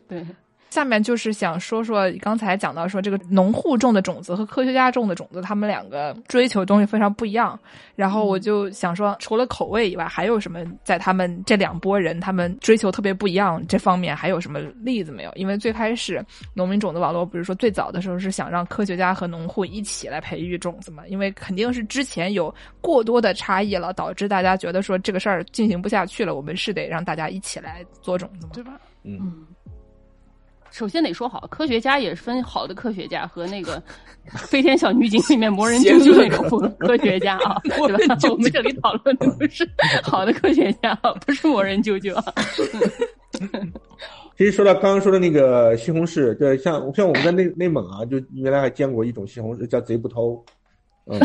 [0.07, 0.25] 对，
[0.73, 7.59] 下面就是想说说刚才讲到说这个农户种的种子和科学家种的种子，他们两个追求的东西非常不一样。
[7.95, 15.31] 然后我就想说，除了口味以外，还有什么在他们这两拨人他们追求特别不一样这方面还有什么例子没有？
[15.35, 21.05] 因为最开始农民种子网络不是说最早的时候是想让科学家和农户一起来培育种子嘛？
[21.07, 28.79] 因为肯定是之前有过多的差异了，导致大家觉得说这个事儿进行不下去了，我们是得让大家一起来做种子嘛，对吧？
[29.03, 29.45] 嗯，嗯，
[30.73, 33.77] 首先得说好，科学家也是分好的科学家和那个
[34.47, 37.69] 《飞天小女警》里面魔人 啾啾那种科学家啊， 对
[38.07, 38.17] 吧？
[38.31, 39.69] 我们这里讨论的不是
[40.01, 40.95] 好的科学家，
[41.27, 42.33] 不是魔人啾啾啊。
[44.35, 50.43] 其实说到刚刚说的那个西红柿，对，像像我们在内内蒙啊，就原来还见过一种西红柿叫贼不偷，
[51.05, 51.19] 嗯，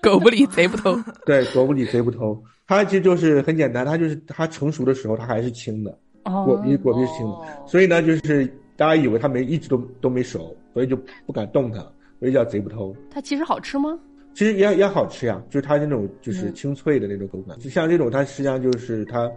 [0.00, 0.96] 狗不理贼不偷。
[1.26, 11.78] 对，狗不理贼不偷，它其实就是很简单，它就是它成熟的时候它还是青的，果皮果皮是青的，所以呢，就是大家以为它没一直都都没熟，所以就不敢动它，
[12.18, 12.94] 所以叫贼不偷。
[13.10, 13.98] 它其实好吃吗？
[14.32, 19.30] 其实也也好吃呀，就是它那种就是清脆的那种口感，就像这种它实际上就是它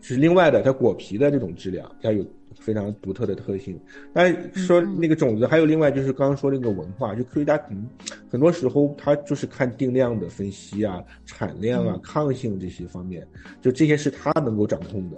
[0.00, 2.26] 是另外的，它果皮的这种质量，它有
[2.62, 3.78] 非常独特的特性。
[4.12, 7.86] 但说那个种子，还有另外就是刚刚说那个文化，就科学家可能
[8.30, 13.26] 很多时候他就是看定量的分析啊、产量啊、抗性这些方面，
[13.60, 15.16] 就这些是他能够掌控的。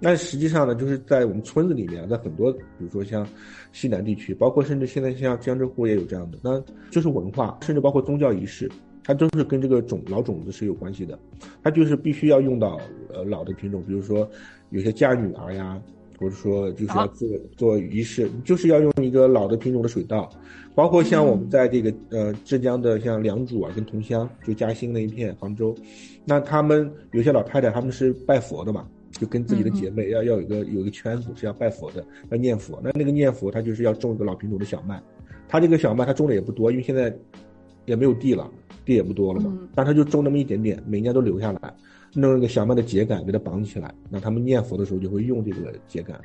[0.00, 3.26] 但实际上呢，就是在我们村子里面，在很多比如说像
[3.72, 8.70] 西南地区，包括甚至现在像江浙沪也有这样的，那就是文化，甚至包括宗教仪式。
[9.08, 11.16] 它都是跟这个种老种子是有关系的，
[11.62, 12.80] 它就是必须要用到
[13.14, 14.28] 呃老的品种，比如说
[14.70, 15.80] 有些嫁女儿呀，
[16.18, 20.28] 或者说就是要做、做仪式，就是要用一个老的品种的水稻，
[20.74, 25.74] 包括像我们在这个呃浙江的像良渚啊跟桐乡，就嘉兴那一片杭州，
[26.24, 35.02] 那他们有些老太太他们是拜佛的嘛，就跟自己的姐妹要要有一个有一个圈子是要拜佛的，要念佛，那那个念佛他就是要种一个老品种的小麦，
[35.48, 37.14] 他这个小麦他种的也不多，因为现在
[37.84, 38.50] 也没有地了。
[38.84, 41.74] 地也不多了嘛，但他就种那么一点点，每年都留下来，
[42.18, 46.18] 弄那个小麦的秸秆给它绑起来，那他们念佛的时候就会用这个秸秆，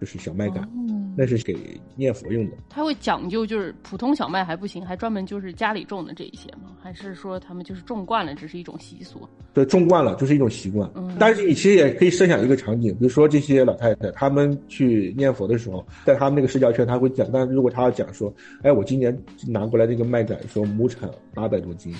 [0.00, 0.68] 就是小麦秆，
[1.16, 1.56] 那是给
[1.94, 2.56] 念佛用的。
[2.68, 6.72] 他会讲究，就是普通小麦还不行，还专门就是家里种的这一些吗？
[6.82, 9.26] 还是说他们就是种惯了，只是一种习俗？
[9.54, 10.88] 对，种惯了就是一种习惯。
[11.18, 17.26] 但是你其实也可以设想一个场景，比如说这些老太太，她们去念佛的时候，在他们那个社交圈，他会讲。
[17.32, 19.16] 但如果他要讲说，哎，我今年
[19.48, 21.94] 拿过来这个麦秆，说亩产八百多斤，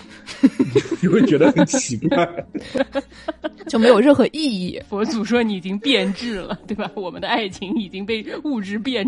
[1.00, 2.46] 你会觉得很奇怪，
[3.66, 4.78] 就没有任何意义。
[4.88, 6.90] 佛祖说你已经变质了，对吧？
[6.94, 9.05] 我们的爱情已经被物质变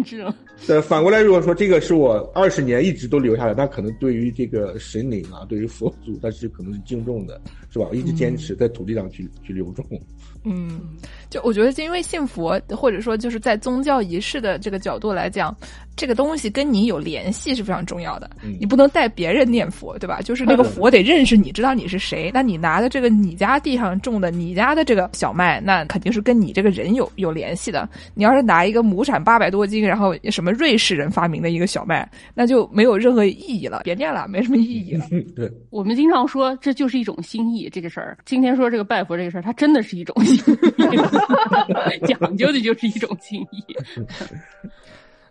[0.66, 7.88] 呃，反过来如果说这个是我二十年一直都留下来，那可能对于这个神灵啊，对于佛祖，他是可能是敬重的，是吧？
[7.92, 9.84] 一直坚持在土地上去去留种。
[10.44, 10.80] 嗯，
[11.30, 15.54] 就我觉得，因为信佛，或者说就是在宗教仪式的这个角度来讲，
[15.98, 18.30] 这个东西跟你有联系是非常重要的。
[18.61, 20.20] 你不能带别人念佛，对吧？
[20.22, 22.30] 就是那个佛得认识你，知道你是谁。
[22.32, 27.88] 那你拿的这个你家地上种的你家的这个小麦，那肯定是跟你这个人有有联系的。
[28.14, 35.04] 你要是拿一个亩产八百多斤，然后什么瑞士人发明的一个小麦，那就没有任何意义了，别念了，没什么意义了。
[35.34, 38.16] 对，我们经常说这就是一种心意，这个事儿。
[38.24, 40.37] 今天说这个拜佛这个事儿，它真的是一种心
[40.78, 43.64] 意， 讲究的就是一种心意。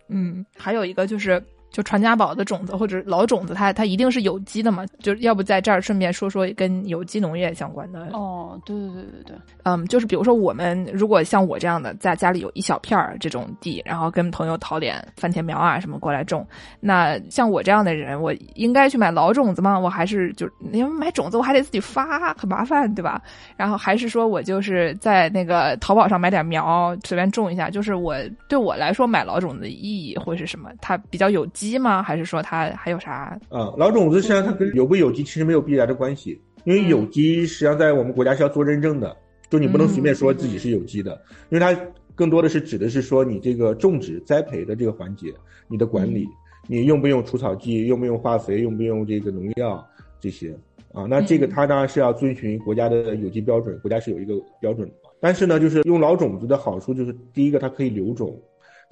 [0.08, 4.84] 嗯，还有一个就是，就传家宝的种子或者老种子，它它一定是有机的嘛？
[5.00, 8.08] 就是要不在这儿顺便说说跟有机农业相关的。
[8.12, 16.46] 哦，对对对对对，嗯，就是比如说我们如果像我这样的，在家里有一小片儿这种地，然后跟朋友淘点番茄苗啊什么过来种，
[16.80, 19.78] 那像我这样的人，我应该去买老种子吗？
[19.78, 23.20] 我还是就因为买种子我还得自己发，很麻烦，对吧？
[23.56, 27.68] 然后还是说我就是在那个淘宝上买点苗，随便种一下。
[27.68, 28.16] 就是我
[28.48, 30.70] 对我来说买老种子的意义会是什么？
[30.80, 32.00] 它比较有机吗？
[32.00, 33.36] 还是说它还有啥？
[33.48, 39.16] 啊，老种子实际上它跟有不有机其实没有必然的关系，因为有机实际上在我们国家是要做认证的，
[39.50, 41.76] 就你不能随便说自己是有机的，因为它
[42.14, 45.34] 更多的是指的是说你这个种植栽培的这个环节，
[45.66, 46.28] 你的管理，
[46.68, 49.84] 你用不用除草剂，用不用化肥，用不用这个农药
[50.20, 50.56] 这些
[50.92, 55.10] 啊，那这个它当然是要遵循国家的有机标准，国家是有一个标准的嘛。
[55.20, 58.40] 但是呢，就是用老种子的好处就是，第一个它可以留种，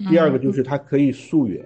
[0.09, 1.63] 第二个就是它可以溯源。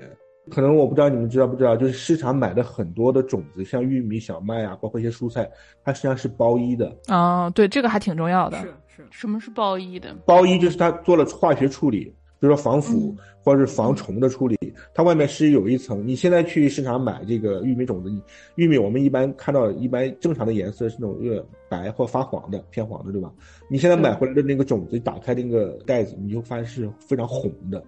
[0.50, 5.50] 可能我不知道你们知道不知道，就是市场买的很多的种子，像玉米、小麦啊，包括一些蔬菜，
[5.84, 6.92] 它实际上是包衣的。
[7.10, 8.60] 哦，对，这个还挺重要的。
[8.60, 10.16] 是是，什么是包衣的？
[10.26, 12.06] 包衣就是它做了化学处理，
[12.40, 14.58] 比如说防腐或者是防虫的处理，
[14.96, 16.06] 它外面是有一层。
[16.06, 18.22] 你现在去市场买这个玉米种子，你
[18.56, 23.32] 玉米我们一般看到一般正常的颜色是那种越白或发黄的偏黄的，对吧？
[23.70, 27.82] 你现在买回来的那个种子，打开那个袋子，你就发现是非常红的。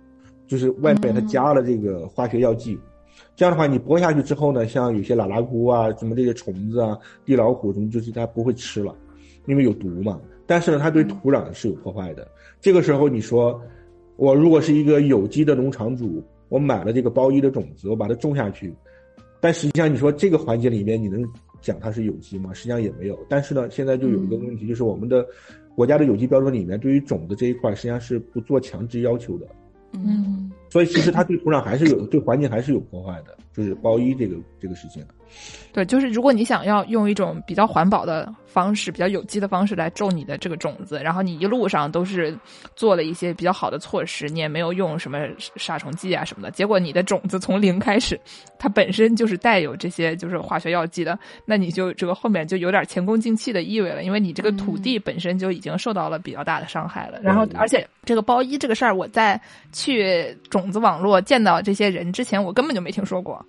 [0.47, 2.77] 就是外面它加了这个化学药剂。
[3.35, 8.95] 这样的话，你播下去之后呢，像有些喇喇菇啊、什么这些虫子啊、地老虎什么，就是它不会吃了，
[9.47, 10.19] 因为有毒嘛。
[10.45, 12.27] 但是呢，它对土壤是有破坏的。
[12.59, 13.59] 这个时候你说，
[14.17, 18.73] 我如果是一个有机的农场主，我买了这个包衣的种子，我把它种下去，
[19.39, 21.27] 但实际上你说这个环节里面你能
[21.61, 22.53] 讲它是有机吗？
[22.53, 23.17] 实际上也没有。
[23.27, 25.25] 但是呢，现在就有一个问题，就是我们的
[25.75, 29.47] 国家的有机标准里面对于种子这一块实际上是不做强制要求的。
[29.93, 35.05] 嗯，所以其实它对土壤还是有对环境还是有破坏的，就是包衣这个这个事情。
[35.71, 42.37] 对，就是如果你想要用一种比较环保的方式、比较有机的方式来种你的这个种子，然后你一路上都是
[42.75, 45.17] 做了一些比较好的措施，你也没有用什么
[45.55, 48.19] 杀虫剂啊什么的，结果你的种子从零开始，
[48.59, 57.19] 它本身就是带有这些就是化学药剂的，那你就这个后面就有点前功尽弃的意味了，因为你这个土地本身就已经受到了比较大的伤害了。
[57.23, 63.45] 然后，而且这个包衣这个事儿，我在去种子网络见到这些人之前，我根本就没听说过。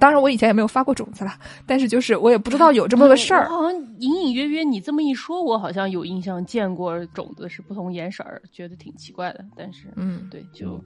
[0.00, 1.32] 当然，我以前也没有发过种子了，
[1.66, 3.48] 但是就是我也不知道有这么个事儿。
[3.48, 9.44] 好像隐隐约约，你这么一说，我好像有印象见过种子是不同颜色儿，觉得挺奇怪的。
[9.56, 10.82] 但是，嗯，对，就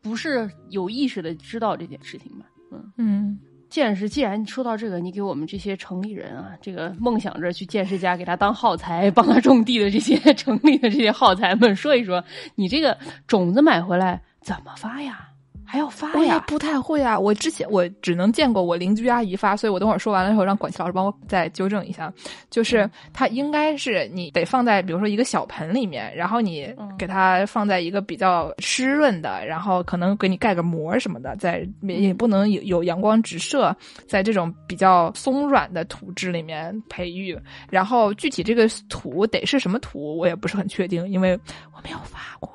[0.00, 2.46] 不是有意识的知道这件事情吧？
[2.72, 3.38] 嗯嗯。
[3.68, 12.24] 见识，既然说到这个，你给我们这些城里人啊，这个梦想着去见识家给他当耗材、帮他种地的这些 城里的这些耗材们，说一说，
[12.54, 15.28] 你这个种子买回来怎么发呀？
[15.68, 16.14] 还要发呀？
[16.14, 17.18] 我也不太会啊。
[17.18, 22.12] 我之前我只能见过我邻居阿姨发，所以我等会儿说完了以后，让管琪老师帮我再纠正一下。
[22.48, 37.36] 就是它应该是你得放在比如说一个小盆里面，然后你给它放在一个比较湿润的，然后可能给你盖个膜什么的，在也不能有有阳光直射，在这种比较松软的土质里面培育。
[37.68, 41.36] 然后具体这个土得是什么土，我也不是很确定，因为
[41.74, 42.54] 我没有发过。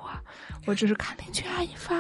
[0.66, 1.96] 我只是看邻居阿姨发，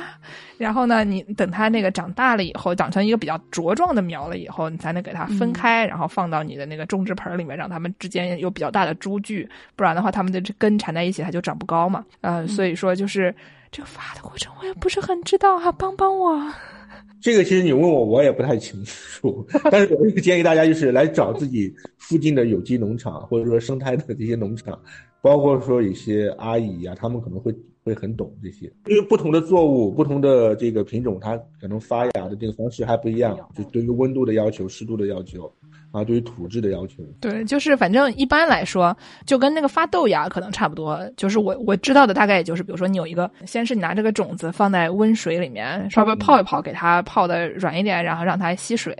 [0.57, 12.05] 然后呢，你等它那个长大了以后，长成一个比较茁壮的苗了以后，你才能给它分开，然后放到你的那个种植盆里面，让它们之间有比较大的株距，不然的话，它们的根缠在一起，它就长不高嘛。
[12.21, 13.33] 嗯，所以说就是
[13.71, 16.39] 这个发的过程，我也不是很知道哈，帮帮我。
[17.19, 24.79] 这个其实你问我，我也不太清楚， 但是我建议大家就是来找自己附近的有机农场，或者说生态的这些农场，
[25.19, 27.51] 包括说一些阿姨呀，他们可能会。
[27.83, 35.51] 会很懂这些，因为不同的作物、不同的这个品种，它可能发芽的这个方式还不一样，就对于温度的要求、湿度的要求。
[35.91, 40.99] 啊，对于土质的要求，对，就是反正一般来说，就跟那个发豆芽可能差不多。
[41.17, 48.95] 就是我我知道的大概也就是，比如说你有一个，先是你拿这个种子放在温水里面稍微泡一泡，给它泡的软一点，然后让它吸水，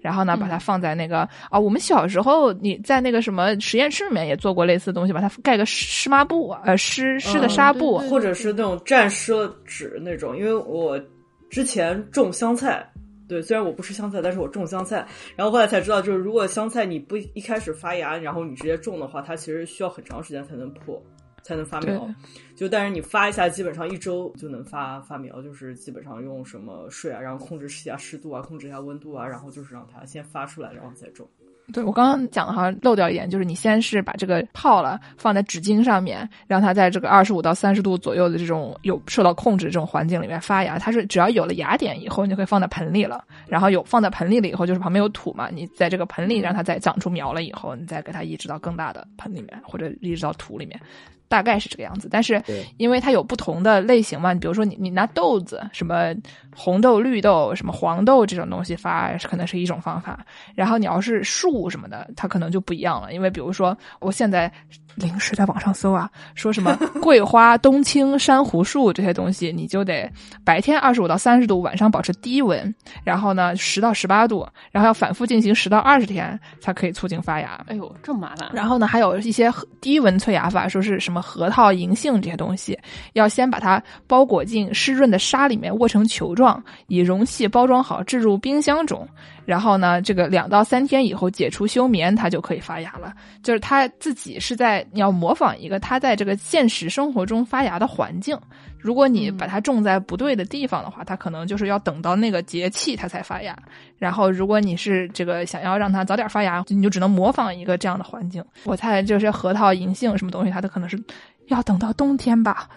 [0.00, 10.36] 然后呢把它放在那个啊，我们小时候你在那个什么实验室里面也做过类似的东西，把它盖个湿抹布，呃湿湿的纱布，或者是那种蘸湿纸那种。
[10.36, 11.00] 因为我
[11.48, 12.86] 之前种香菜。
[13.34, 21.02] 对，虽然我不吃香菜，但是我种香菜，然后后来才知道，就是如果香菜你不一开始发芽，然后你直接种的话，它其实需要很长时间才能破，
[21.42, 22.08] 才能发苗。
[22.54, 31.28] 就但是你发一下，基本上一周就能发发苗，就是基本上用什么水啊，然后控制一下湿度啊，控制一下温度啊，然后就是让它先发出来，然后再种。
[31.72, 40.78] 对我刚刚讲的好像漏掉一点，就是你先是把这个泡了，放在纸巾上面，让它在这个二十五到三十度左右的这种有受到控制的这种环境里面发芽。
[40.78, 43.24] 它是只要有了芽点以后，你就可以放在盆里了。
[43.48, 50.78] 然后有放在盆里了以后，就是旁边有土嘛，你在这个盆里让它再长出苗了以后，你再给它移植到更大的盆里面，或者移植到土里面。
[51.28, 52.42] 大概是这个样子，但是
[52.76, 56.14] 因为它有不同的类型嘛，比如说你你拿豆子，什么
[56.54, 60.24] 红豆、绿豆、什么黄豆这种东西发，可能是一种方法。
[60.54, 64.52] 然后你要是树什么的，它可能就不一样了，因为比如说我现在
[64.94, 70.10] 临时在网上搜啊，说什么 桂花、冬青、珊瑚树这些东西，你就得
[70.44, 77.62] 白天二十五到三十度，晚上保持低温，然后呢十到十八度，然后要反复进行十到二十天才可以促进发芽。
[77.66, 78.48] 哎呦，这么麻烦。
[78.52, 81.20] 然后呢，还有一些低温催芽法，说是什么。
[81.24, 82.78] 核桃、银杏这些东西，
[83.14, 89.08] 要先把它包裹进湿润的沙里面，握成球状，以容器包装好，置入冰箱中。
[89.44, 93.12] 然后呢，这个两到三天以后解除休眠，它就可以发芽了。
[93.42, 98.38] 就是它自己是在你要模仿一个它在这个现实生活中发芽的环境。
[98.78, 103.56] 如果你把它种在不对的地方的话，它可能就是要等到那个节气它才发芽。
[103.96, 108.44] 然后，如果你是这个想要让它早点发芽，你就只能模仿一个这样的环境。
[108.64, 111.02] 我猜就是核桃、银杏什么东西，它都可能是
[111.46, 112.68] 要等到冬天吧。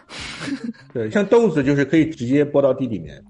[0.94, 3.22] 对，像豆子就是可以直接播到地里面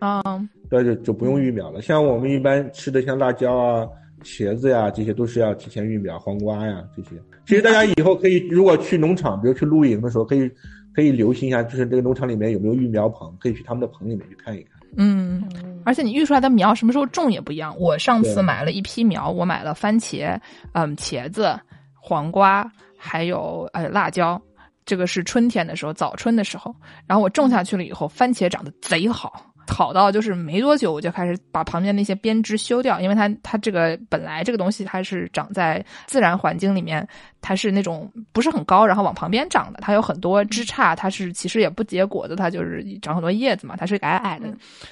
[0.00, 1.82] 啊，啊，那就就不用育苗了。
[1.82, 3.88] 像我们一般吃的像辣椒啊、
[4.22, 7.10] 茄子呀，这些都是要提前育苗，黄瓜呀这些。
[7.46, 10.50] 其实大家以后可以，如果去农场，比如去露营的时候，可以。
[10.94, 14.80] 可以留心一下，就是这个农场里面有没有育苗棚，可以去他们的棚里面去看一看。
[14.96, 15.42] 嗯，
[15.84, 17.76] 而且你育出来的苗什么时候种也不一样。
[17.80, 20.38] 我上次买了一批苗，我买了番茄、
[20.72, 21.58] 嗯茄子、
[22.00, 24.40] 黄瓜，还有呃辣椒。
[24.86, 26.72] 这个是春天的时候，早春的时候。
[27.08, 37.06] 然后我种下去了以后，番茄长得贼好，好到就是没多久我就开始把旁边那些编织修掉，因为它它这个本来这个东西它是长在自然环境里面，
[37.40, 44.46] 它是那种不是很高，然后往旁边长的，它有很多枝杈，它是其实也不结果子，它就是长很多叶子嘛，它是矮矮的。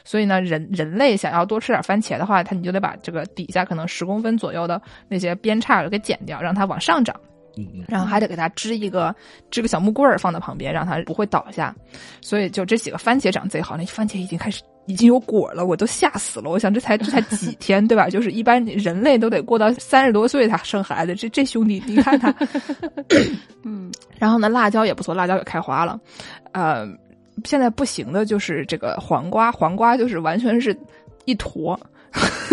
[0.04, 7.14] 所以呢，人人类想要多吃点番茄的话，它你就得把这个底下可能十公分左右的那些边杈给剪掉，让它往上长。
[7.56, 9.14] 嗯嗯，然后还得给它支一个
[9.50, 11.74] 支个小木棍儿放在旁边，让它不会倒下。
[12.20, 16.50] 所以就这几个番茄长贼好，那番茄已经开始已经有果了，我都吓死了。
[16.50, 18.08] 我想这才这才几天，对吧？
[18.10, 22.34] 就是一般人类都得过到三十多岁才生孩子，这这兄弟你看他，
[23.64, 26.00] 嗯，然后呢，辣椒也不错，辣椒也开花了。
[26.52, 26.86] 呃，
[27.44, 30.76] 现在不行的就是这个黄瓜，黄瓜就是完全是
[31.26, 31.78] 一坨。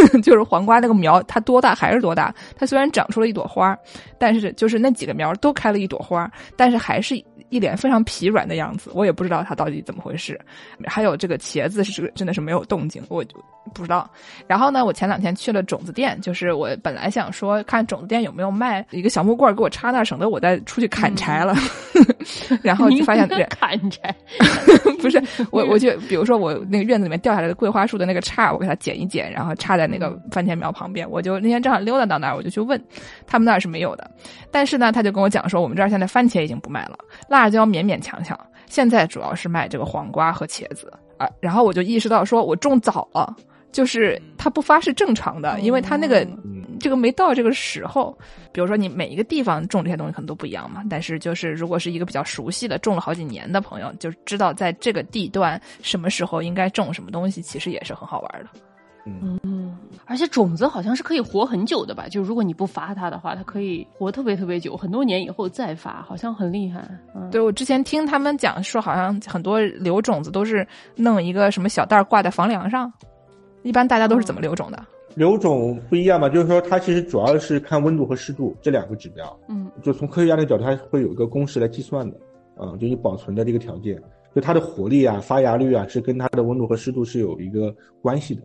[0.23, 2.33] 就是黄瓜那个苗，它多大还是多大。
[2.57, 3.77] 它虽然长出了一朵花，
[4.17, 7.15] 但是就是那几个苗都开了一朵花，但是还是
[7.49, 8.91] 一脸非常疲软的样子。
[8.93, 10.39] 我也不知道它到底怎么回事。
[10.85, 13.35] 还有这个茄子是真的是没有动静，我就
[13.73, 14.09] 不知道。
[14.47, 21.55] 然后呢，我前两天去了种子店，就是我本来想说看种子店有没有卖一个小木棍给我插那，省得我再出去砍柴了。
[22.61, 24.15] 然后就发现砍柴，
[25.01, 25.21] 不是
[25.51, 31.09] 我，我就比如说我那个院子里面掉下来的桂花树的那个杈，我给它剪一剪，然后插在那个番茄苗旁边。
[31.09, 32.81] 我就那天正好溜达到那儿，我就去问，
[33.27, 34.09] 他们那儿是没有的。
[34.51, 41.27] 但是呢，他就跟我讲说，我们这儿现在番茄已经不卖了，辣椒勉勉强强，现在主要是卖这个黄瓜和茄子啊。
[41.39, 43.35] 然后我就意识到，说我种早了。
[43.71, 46.27] 就是它不发是正常的，因为它那个
[46.79, 48.17] 这个没到这个时候。
[48.51, 58.49] 比如说你每一个地方种这些东西可能都不一样嘛，但是就是如果是一个比较熟悉的种了好几年的朋友，就知道在这个地段什么时候应该种什么东西，其实也是很好玩的。
[59.43, 62.07] 嗯，而且种子好像是可以活很久的吧？
[62.07, 66.87] 就如果你不发它的话，它可以活特别特别久，很多年以后再发，好像很厉害。
[67.15, 72.91] 嗯，对我之前听他们讲说，好像很多留种子都是弄一个什么小袋挂在房梁上。
[73.63, 74.83] 一般大家都是怎么留种的？
[75.15, 79.39] 留种不一样嘛，就是说它其实主要是看温度和湿度这两个指标。
[79.47, 82.17] 嗯，就从科学家的角度，它会有一个公式来计算的。
[82.57, 83.97] 啊、就你保存的这个条件，
[84.35, 88.41] 就它的活力啊、发芽率啊，是跟它的温度和湿度是有一个关系的。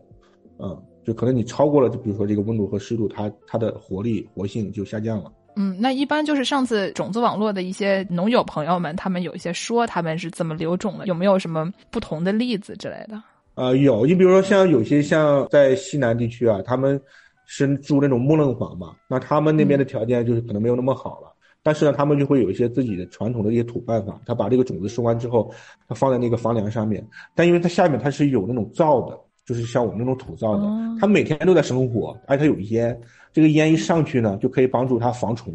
[0.59, 5.33] 嗯，就可能你超过了，就比如说这个温度和湿度，它它的活力活性就下降了。
[5.57, 13.23] 嗯，那一般就是上次种子网络的一些农友朋友们，他们有一些说他们是怎么留种的，有没有什么不同的例子之类的？
[13.55, 17.01] 呃，有，你比如说像有些像在西南地区啊，他们
[17.47, 21.33] 是住那种木楞房嘛，那他们那边的条件就是可能没有那么好了。
[21.63, 25.55] 但是呢，他们就会有一些自己的传统的一些土办法，他把这个种子收完之后，
[25.89, 30.67] 他放在那个房梁上面，但因为它下面它是有那种灶的，就是像我们那种土灶的，
[31.01, 32.99] 它每天都在生火，而且它有烟，
[33.33, 35.55] 这个烟一上去呢，就可以帮助它防虫，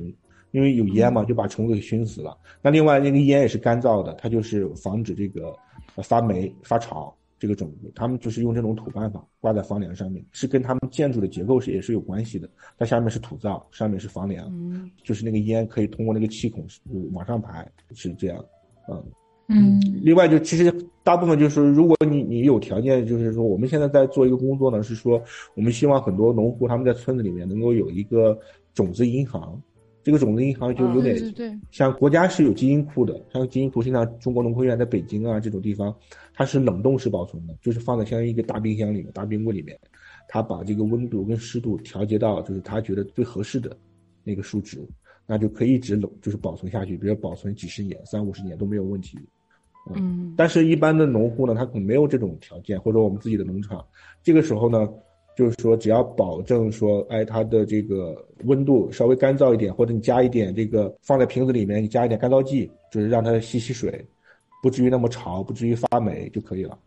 [0.51, 2.37] 因为有烟嘛，就把虫子给熏死了。
[2.61, 5.53] 那另外那个烟也是干燥的，它就是防止这个
[5.95, 7.13] 呃发霉发潮。
[7.41, 12.49] 这个种子，他们就是用这种土办法挂在房梁上面，是跟他们建筑的结构是也是有关系的。
[12.77, 16.67] 它下面是土灶，上面是房梁，嗯就是那个烟可以通过那个气孔
[17.13, 18.43] 往上排，是这样。
[18.89, 19.01] 嗯
[19.51, 20.71] 嗯另外就其实
[21.03, 25.21] 大部分就是，如果你你有条件，就是说我们现在在做一个工作呢，是说
[25.55, 28.39] 我们希望很多农户他们在村子里面能够有一个
[28.73, 29.61] 种子银行。
[30.01, 31.17] 这个种子银行就有点
[31.71, 35.93] 像国家是有基因库的，像基因库，现在中国农科院在北京啊这种地方，
[36.33, 39.77] 它是冷冻式保存的，就是放在相当于一个大冰箱里面、大冰柜里面，
[40.27, 43.75] 它把这个温度跟湿度调节到就是他觉得最合适的
[44.23, 44.79] 那个数值，
[45.27, 49.19] 那就可以一直冷就是保存下去，比如保存几十年、三五十年都没有问题。
[49.87, 50.33] 嗯。
[50.37, 53.85] 但是，一般的农户呢，他可能没有这种条件，或者我们自己的农场，
[54.23, 54.87] 这个时候呢，
[55.35, 58.15] 就是说只要保证说，哎，它的这个
[58.45, 64.05] 温度稍微干燥一点，或者你加一点这个放在瓶子里面，你加一点干燥剂，就是让它吸吸水，
[64.61, 66.77] 不至于那么潮，不至于发霉就可以了。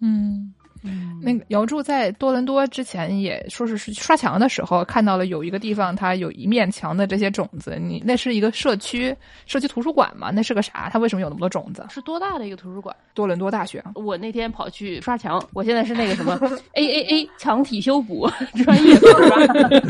[0.00, 0.52] 嗯，
[0.82, 7.78] 嗯，那个姚柱在多伦多之前也说是是刷墙的时候看到了有一个地方，它有一面墙的这些种子。
[7.80, 9.16] 你那是一个社区
[9.46, 10.30] 社区图书馆吗？
[10.32, 10.88] 那是个啥？
[10.92, 11.84] 它为什么有那么多种子？
[11.90, 12.94] 是多大的一个图书馆？
[13.14, 13.82] 多伦多大学。
[13.94, 16.38] 我那天跑去刷墙，我现在是那个什么
[16.74, 18.28] A A A 墙体修补
[18.64, 18.94] 专业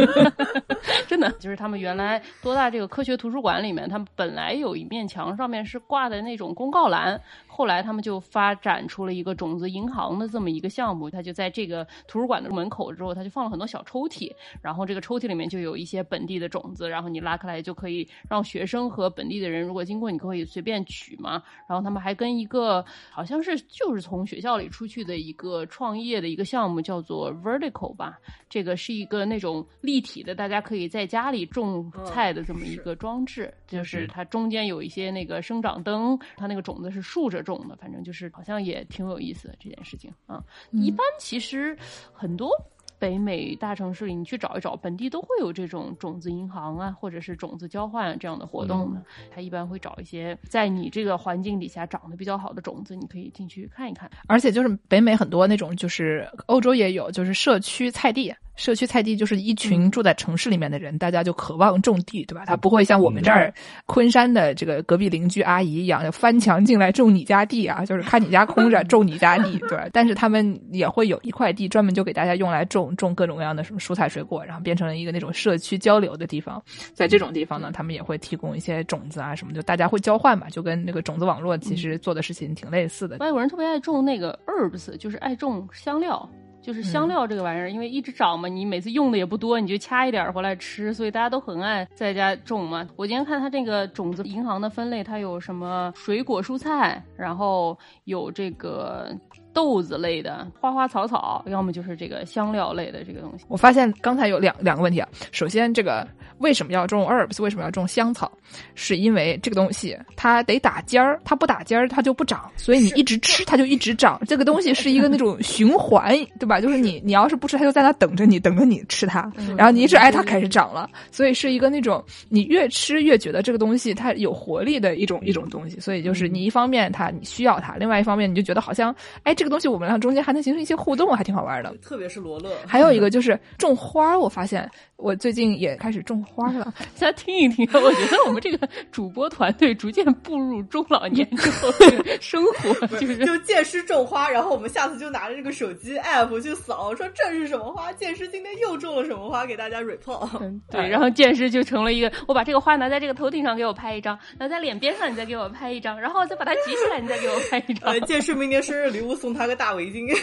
[1.08, 7.20] 真的就是他们原来多大这个科学图书馆里面，他们本来有一面墙上面是挂的那种公告栏，
[7.56, 14.30] 后来他们就发展出了一个种子银行的这么一个项目，它就在这个图书馆的门口之后，它就放了很多小抽屉，
[14.60, 21.42] 然后这个抽屉里面就有一些本地的种子，然后你拉开来就可以让学生和本地的人如果经过，你可以随便取嘛。
[21.66, 28.18] 然后他们还跟一个好像是就是从学校里出去的一个创业的一个项目叫做 Vertical 吧，
[28.50, 40.44] 这个是一个那种立体的，大家可以在家里种菜的这么一个装置，就是它中间有一些那个生长灯，它那个种子是竖着种的，反正就是好像也挺有意思的这件事情啊。
[40.72, 41.78] 一般其实
[42.12, 42.50] 很多。
[42.98, 49.02] 北美大城市里，你去找一找，本地都会有这种种子银行啊，或者是种子交换这样的活动的。
[49.30, 54.10] 他一般会找一些在你这个环境底下长得比较好的种子，你可以进去看一看。
[54.26, 58.34] 而且就是北美很多那种，就是欧洲也有，就是社区菜地。
[58.56, 62.44] 社区菜地就是一群住在城市里面的人，大家就渴望种地，对吧？
[62.46, 63.52] 他不会像我们这儿
[63.84, 69.78] 昆山的这个隔壁邻居阿姨一样，要翻墙进来种你家地啊， 就是看你家空着种你家地，对。
[69.92, 76.62] 但是他们也会有一块地专门就给大家用来种种各种各样的什么蔬菜水果，然后变成了一个那种社区交流的地方。
[76.94, 83.18] 在这种地方呢，他们也会提供一些种子啊什么，就大家会交换嘛，就跟那个种子网络其实做的事情挺类似的。
[83.18, 86.28] 外国人特别爱种那个 herbs，就是爱种香料。
[86.66, 92.84] 就是香料这个玩意儿，因为一直长嘛，你每次用的也不多，你就掐一点回来吃，所以大家都很爱在家种嘛。
[92.96, 99.16] 我今天看它这个种子银行的分类，它有什么水果蔬菜，然后有这个。
[99.56, 103.46] 豆子类的花花草草，要么就是这个香料类的这个东西。
[103.48, 105.08] 我发现刚才有两两个问题啊。
[105.32, 106.06] 首先，这个
[106.40, 107.42] 为什么要种 herbs？
[107.42, 108.30] 为什么要种香草？
[108.74, 114.20] 是因为这个东西它得打尖儿，它不打尖儿它就不长，所以你一直吃它就一直长。
[114.26, 116.60] 这个东西是一个那种循环，对吧？
[116.60, 119.32] 就是你你要是不吃，它就在那等着你，等着你吃它。
[119.56, 125.80] 然后你一直哎，它开始长了，所以是一个那种你越吃越觉得这个东西它有活力的一种一种东西。
[125.80, 129.45] 所以就是你一方面它你需要它，另外一方面你就觉得好像哎这。
[129.46, 131.72] 个东西我们俩中间还能形成一些互动，还挺好玩的。
[131.80, 136.72] 特别是罗勒，还有一个就是种花我发现我最近也开始种花了。
[136.98, 147.92] 大家听一听，我觉得我们这个主播团队逐渐步入中老年之后的，生活就是就见师种花，然后我们下次就拿着这个手机 app 去扫，说这是什么花？
[147.92, 149.46] 见师今天又种了什么花？
[149.46, 150.28] 给大家 report。
[150.70, 158.00] 对，然后见师就成了一个，我把这个花拿在这个头顶上给我拍一张，拿在脸边上你再给我拍一张，然后再把它举起来你再给我拍一张。
[158.06, 159.36] 见师明年生日礼物送。
[159.36, 160.18] 他个大围巾，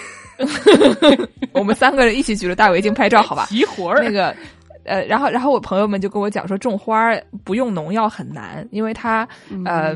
[1.54, 3.46] 我们三个人一起举着大围巾拍照，好吧？
[3.52, 4.36] 集活儿那个，
[4.84, 9.28] 呃，然后然后我朋友们就跟我讲说，种花不用农药很难，因为它，
[9.66, 9.96] 呃，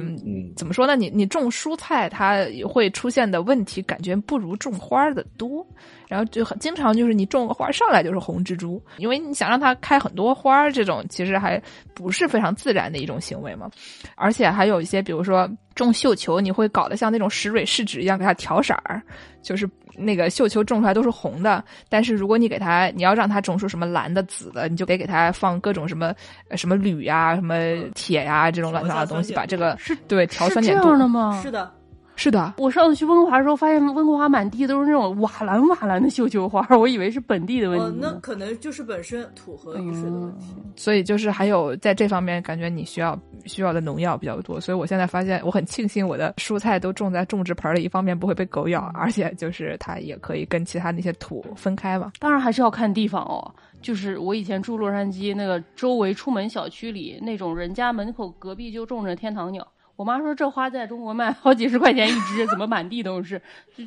[0.55, 0.95] 怎么说呢？
[0.95, 5.65] 你你种蔬菜，它会出现的问题，感觉不如种花的多。
[6.07, 11.61] 然后就很经常就是你种个花上来就是红蜘蛛，因为你想让它开很多花，这种其实还
[11.93, 13.69] 不是非常自然的一种行为嘛。
[14.15, 19.01] 而且还有一些，比如说种绣球，你会搞得像那种石蕊试纸一样给它调色儿，
[19.41, 21.63] 就是那个绣球种出来都是红的。
[21.89, 26.13] 但是如果你给它，你要让它种出什么蓝的、紫的，你就得给它放各种什么
[26.55, 27.55] 什么铝呀、什么
[27.93, 31.39] 铁呀这种乱七八糟的东西，把这个是对调酸碱度的吗？
[31.43, 31.69] 是的。
[32.17, 37.99] 是的，我上次去温哥华的时候，发现温哥华满地都是那种瓦蓝瓦蓝的绣球花，我以为是本地的问题。
[38.01, 40.55] 那可能就是本身土和雨水的问题。
[40.75, 44.59] 所以就是还有在这方面，感觉你需要需要的农药比较多。
[44.59, 52.11] 所以我现在发现，我很庆幸我的蔬菜都种在种植盆里，一方面不会被狗咬，而且就是它也可以跟其他那些土分开嘛。
[52.19, 53.53] 当然还是要看地方哦。
[53.79, 59.65] 就是我以前住洛杉矶那个周围出门小区里，那种人家门口隔壁就种着天堂鸟。
[59.97, 63.41] 我妈说这花在中国卖好几十块钱一只，怎么满地都是？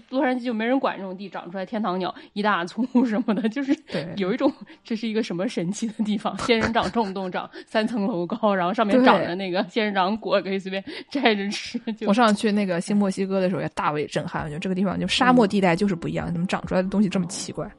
[0.09, 3.75] 洛杉矶就没人管这种地，长出来天堂鸟一大簇 什么的，就是
[4.17, 4.53] 有一种
[4.83, 6.37] 这是一个什么神奇的地方？
[6.39, 11.81] 仙人掌种不动长三层楼高，然后上面长着那个仙人掌果，可以随便摘着吃。
[12.09, 17.71] 我上次去那个新墨西哥的时候也大为震撼，我觉得这个地方就沙漠地带就是不一样，怎么长出来的东西这么奇怪？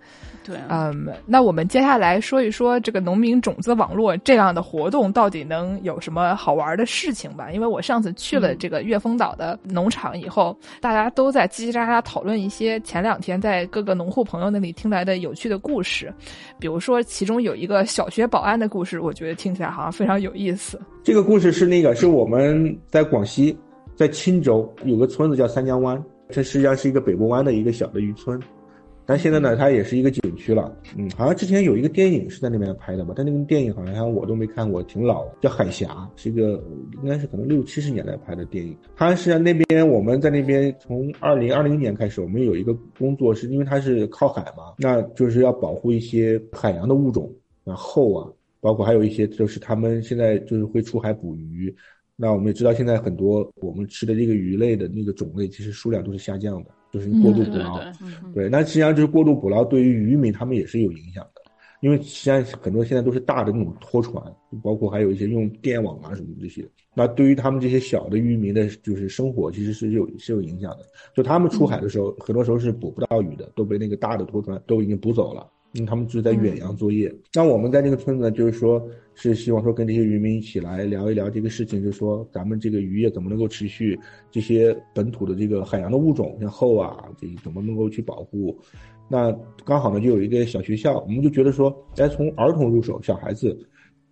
[0.44, 7.52] 对，嗯，那我们接下来说一说这个农民种子网络这样的活动到底能有什么好玩的事情吧？
[7.52, 16.14] 因为我上次去了这个岳峰岛的农场以后，大家都在叽叽喳喳讨论一些前两天在各个农户朋友那里听来的有趣的故事，
[16.60, 20.80] 比如说其中有一个小学保安的故事，我觉得听起来好像非常有意思。
[21.04, 23.58] 这个故事是那个是我们在广西，
[23.96, 28.40] 在钦州有个村子叫三江湾，这实际上是一个北部湾的一个小的渔村。
[29.06, 30.74] 但现在呢，它也是一个景区了。
[30.96, 33.14] 嗯，好像之前有一个电影是在那边拍的吧？
[33.16, 35.88] 但那个电影好像我都没看过，挺老的，叫《海峡》，
[36.22, 36.64] 是一个
[37.04, 38.78] 应该是可能六七十年代拍的电影。
[38.96, 47.30] 它是那边，我们在那边从二零二零年开始，我们有一个工作，是因为它是靠海嘛，那就是要保护一些海洋的物种，
[47.64, 48.30] 然，后啊，
[48.60, 51.76] 包括还有一些就是他们现在就是会出海捕鱼。
[52.22, 56.70] 那我们也知道，现在很多我们吃的这个鱼类的那个种类，其实数量都是下降的。
[56.92, 57.80] 就是过度捕捞。
[58.36, 61.42] 对，那实际上就是过度捕捞对于渔民他们也是有影响的，
[61.80, 64.22] 因为实际上很多现在都是大的那种拖船，
[64.62, 70.80] 包括还有一些用电网啊什么这些，那对于他们这些小的渔民的，就是生活其实是有是有影响的。
[71.16, 75.50] 就他们出海的时候，很多时候是捕不到鱼的，都被那个大的拖船都已经捕走了。
[75.74, 77.14] 因为他们就是在远洋作业。
[77.34, 83.98] 那我们在这个村子呢，就是说是希望说跟这些渔民一起来聊一聊这个事情，就是说咱们这个渔业怎么能够持续，
[84.30, 88.58] 这些本土的这个海洋的物种，像后啊，这怎么能够去保护？
[89.08, 89.32] 那
[89.66, 93.58] 刚好呢，就有一个小学校，我们就觉得说，该从儿童入手，小孩子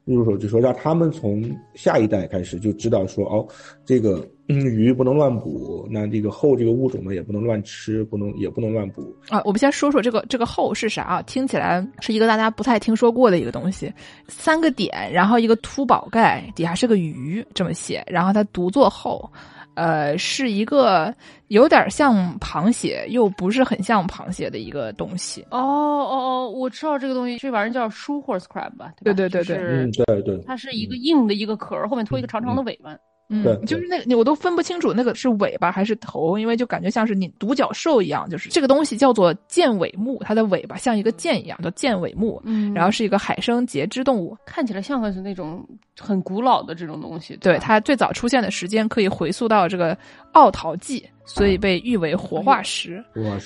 [0.03, 1.43] 入手，就说让他们从
[1.73, 3.47] 下一代开始就知道说，哦，
[3.85, 9.15] 这个、嗯、鱼不能乱捕，那这个后这个物种呢也不能乱吃，不能也不能乱捕。
[9.29, 11.21] 啊，我们先说说这个这个后是啥啊？
[11.21, 13.93] 听起来是一个大家不太听说过的一个东西，
[14.27, 19.31] 三个点，然后一个凸宝盖，底下是个鱼，这么写，然后它读作后，
[19.75, 21.13] 呃，是一个
[21.49, 25.45] 有点像螃蟹，又不是很像螃蟹的一个东西。
[25.51, 28.87] 哦哦哦，我知道这个东西，这玩意儿叫 shoe horse crab 吧？
[28.87, 32.93] 吧对对对对嗯，就是对对，它是一个硬的一个壳儿，后面拖一个长长的尾巴。
[32.93, 32.99] 嗯
[33.43, 44.35] 对，就是那个，我都分不清楚那个是尾巴还是头，因为就感觉像是你独角兽一样，就是这个东西叫做剑尾目，它的尾巴像一个剑一样，叫剑尾目，嗯然后是一个海生节肢动物。
[44.45, 45.63] 看起来像个是那种
[45.99, 47.37] 很古老的这种东西。
[47.37, 49.95] 对，吧它最早出现的时间可以回溯到这个
[50.33, 53.03] 奥陶纪，所以被誉为活化石。
[53.15, 53.37] 哇，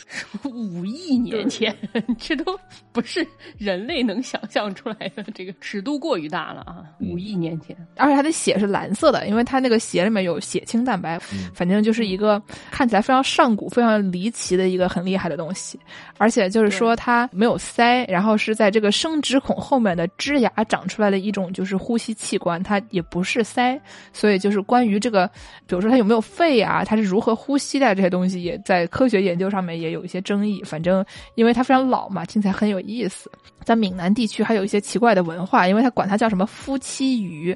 [0.43, 1.75] 五亿年前，
[2.19, 2.57] 这都
[2.91, 3.25] 不是
[3.57, 6.83] 人类能想象出来的，这个尺度过于大了啊！
[6.99, 11.49] 五亿年前，而且它的血是蓝色的，因为它那个血里面有血清蛋白，嗯。
[11.53, 15.79] 反正就是一个看起来非常上古、非常离奇的一个很厉害的东西。
[16.17, 23.79] 而且就是说它没有鳃，然后是在这个生殖孔后面的枝芽长出来的一种就是呼吸器官，它也不是鳃，
[24.13, 25.27] 所以就是关于这个，
[25.67, 30.63] 比如说它有没有肺啊，啊它是如何呼吸的这些东西，也在科学研究上面也有一些争议。
[30.63, 31.05] 反正
[31.35, 33.29] 因为它非常老嘛，听起来很有意思。
[33.63, 37.55] 在闽南地区还有一些奇怪的文化，因为它管它叫什么夫妻鱼，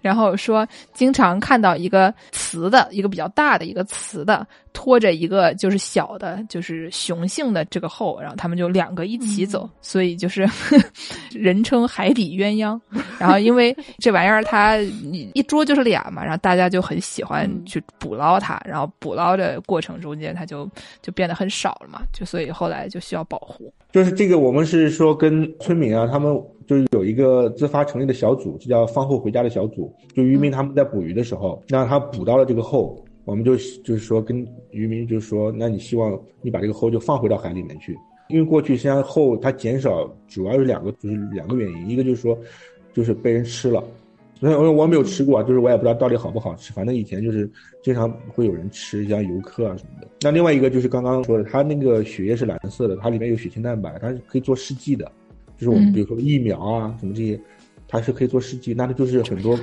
[0.00, 10.48] 然后说经常看到一个雌的，一个比较大的一个雌的拖着一个就是小的，就是雄性的这个后，然后他们就两个一起走，所以就是
[11.34, 12.78] 人称海底鸳鸯。
[13.18, 20.70] 然后因为这玩意儿它你一捉就是俩嘛，然后大家就很喜欢去捕捞它，然后捕捞的过程中间它就
[21.02, 23.72] 就变得很少了嘛，就所以后来就需要保护。
[23.90, 29.90] 就是这个，我们是说跟村民啊，他们就是有一个自发成立的小组，就叫放后回家的小组。
[30.14, 37.96] 就渔民他们在捕鱼的时候，那他捕到了这个后，我们就就是说跟渔民就说，那你希望你把这个后就放回到海里面去，
[38.28, 42.38] 因为过去实际上后它减少主要有两个，就是两个原因，一个就是说
[42.92, 43.82] 就是被人吃了。
[44.40, 46.72] 因为我没有吃过，就是我也不知道到底好不好吃。
[46.72, 47.50] 反正以前就是
[47.82, 50.06] 经常会有人吃，像游客啊什么的。
[50.20, 55.10] 那另外一个就是刚刚说的，它那个血液是蓝色的，它里面有血清蛋白，它是可以做试剂的。
[55.58, 57.38] 就是我们嗯比如说疫苗啊什么这些，
[57.86, 58.72] 它是可以做试剂。
[58.72, 59.58] 那它就是很多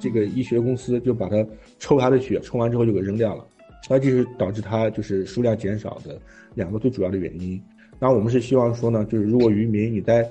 [0.00, 1.44] 这个医学公司就把它
[1.78, 3.44] 抽它的血，抽完之后就给扔掉了。
[3.88, 6.18] 那这是导致它就是数量减少的
[6.54, 7.60] 两个最主要的原因。
[7.98, 10.26] 那我们是希望说呢，就是如果渔民你在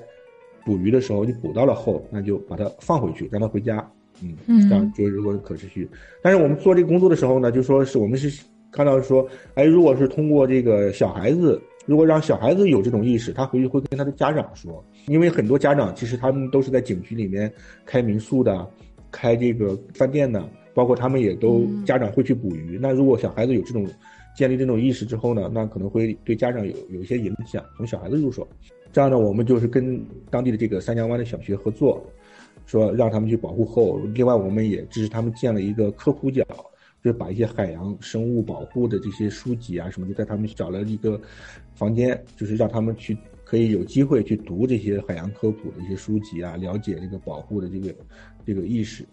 [0.64, 3.76] 捕鱼的时候，你捕到了后，那就把它放回去，让它回家。
[4.22, 5.88] 嗯，嗯这样就如果可持续。
[6.22, 17.52] 但是我们做这个工作的时候呢，就说是我们是看到说，哎，如果是通过这个小孩子，如果让小孩子有这种意识，他回去会跟他的家长说，因为很多家长其实他们都是在景区里面
[17.84, 18.68] 开民宿的，
[19.10, 22.78] 开这个饭店的，包括他们也都家长会去捕鱼。
[22.80, 23.86] 那如果小孩子有这种
[24.36, 28.46] 建立这种意识之后呢，那可能会对家长有有一些影响，从小孩子入手。
[28.92, 32.04] 这样呢，我们就是跟当地的这个三江湾的小学合作，
[32.66, 34.00] 说让他们去保护后。
[34.14, 36.44] 另外，我们也支持他们建了一个科普角，
[37.02, 41.20] 就是把一些海洋生物保护的这些书籍啊什么，就在他们找了一个
[41.72, 43.16] 房间，就是让他们去
[43.50, 47.92] 可以有机会去读这些海洋科普的一些书籍啊，了解这个保护的这个
[48.46, 49.04] 这个意识。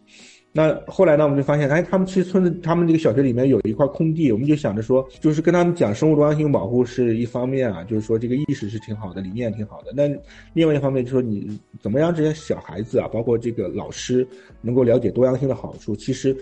[0.51, 9.91] 那后来呢，我们就发现，哎，他们其实村子，他们这个小学里面有一块空地，我们就想着说，就是跟他们讲生物多样性保护是一方面啊，就是说这个意识是挺好的，理念挺好的。
[9.95, 10.07] 那
[10.53, 14.27] 另外一方面就是说，你怎么让这些小孩子啊，包括这个老师
[14.61, 15.95] 能够了解多样性的好处？
[15.95, 16.37] 其实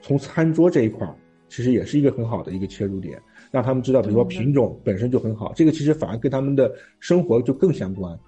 [0.00, 1.14] 从餐桌这一块儿，
[1.50, 3.20] 其实也是一个很好的一个切入点，
[3.54, 8.18] 让他们知道，比如说品种本身就很好，这个其实反而跟他们的生活就更相关。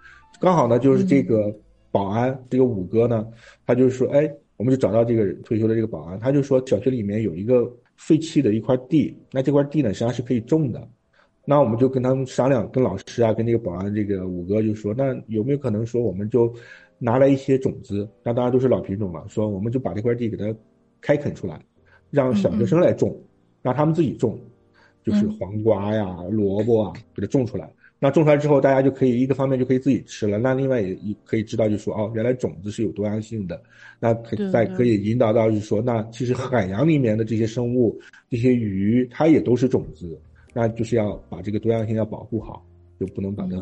[0.40, 1.52] 刚好呢，就是这个
[1.90, 3.26] 保安，这个五哥呢，
[3.66, 4.32] 他就说，哎。
[4.58, 10.88] 我们就找到这个退休的这个保安，他就说小区里面有一个废弃的一块地，那这块地呢实际上是可以种的。
[11.44, 16.50] 那我们就跟他们商量，跟老师啊，跟这个保安这个五哥就说，那有没有可能说我们就
[16.98, 18.08] 拿来一些种子？
[18.22, 20.58] 那当然都是老品种了，说我们就把这块地给它
[21.02, 21.60] 开垦出来，
[22.10, 23.14] 让小学生来种，
[23.60, 24.40] 让他们自己种。
[25.06, 27.70] 就是黄瓜呀、萝卜啊，给它种出来。
[27.98, 33.58] 那种出来之后，大家就可以一个方面就可以自己吃了，那另外也也可以知道，就是说哦，原来种子是有多样性的。
[33.98, 37.98] 那可再可以引导到，就是说，那其实海洋里面的这些生物、
[38.28, 40.20] 这些鱼，它也都是种子，
[40.52, 42.62] 那就是要把这个多样性要保护好，
[43.00, 43.56] 就不能把它、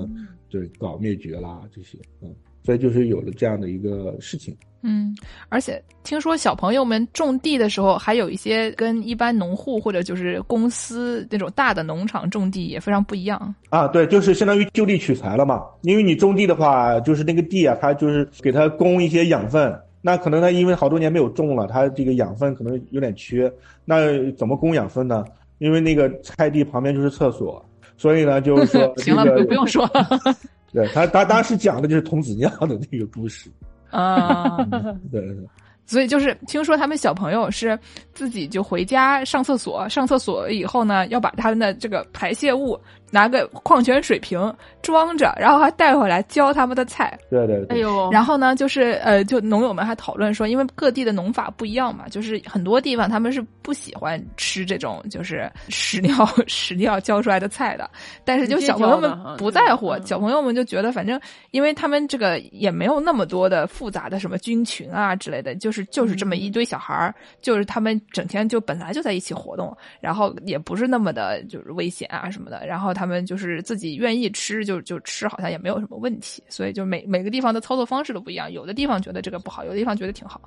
[0.48, 2.34] 对搞灭绝啦这些，嗯，
[2.64, 4.56] 所以就是有了这样的一个事情。
[4.86, 5.16] 嗯，
[5.48, 13.54] 而且听说小朋友们种地的时候，还有一些跟一般农户或者就是公司那种大的农场种地也非常不一样。
[13.70, 15.62] 啊，对，就是相当于就地取材了嘛。
[15.82, 19.74] 因为你种地的话，就是那个地啊，它就是给它供一些养分。
[20.02, 23.50] 那可能它因为好多年没有种了，它这个养分可能有点缺。
[23.86, 25.24] 那怎么供养分呢？
[25.58, 27.64] 因为那个菜地旁边就是厕所，
[27.96, 30.36] 所以呢，就是说 行了，这个不不用说了
[30.74, 33.48] 对他，他当时讲的就是童子尿的那个故事。
[33.90, 34.56] 啊。
[35.10, 35.46] 对对对。
[35.86, 37.78] 所以就是听说他们小朋友是
[38.14, 42.80] 自己就回家上厕所，上厕所以后呢，要把他们的这个排泄物
[43.14, 44.52] 拿个矿泉水瓶
[44.82, 47.16] 装着，然后还带回来浇他们的菜。
[47.30, 57.88] 对对对，哎呦，然后呢，就是呃，就农友们还讨论说，因为各地的农法不一样嘛，就是很多地方他们是不喜欢吃这种就是屎尿 屎尿浇出来的菜的，
[58.24, 61.18] 但是就小朋友们不在乎，小朋友们就觉得反正
[61.52, 80.40] 因为他们这个也没有那么多的复杂的什么菌群啊之类的，就是就是这么一堆小孩儿，就是他们整天就本来就在一起活动，然后也不是那么的就是危险啊什么的，然后他们就是自己愿意吃就就吃，好像也没有什么问题，所以就每每个地方的操作方式都不一样，有的地方觉得这个不好，有的地方觉得挺好。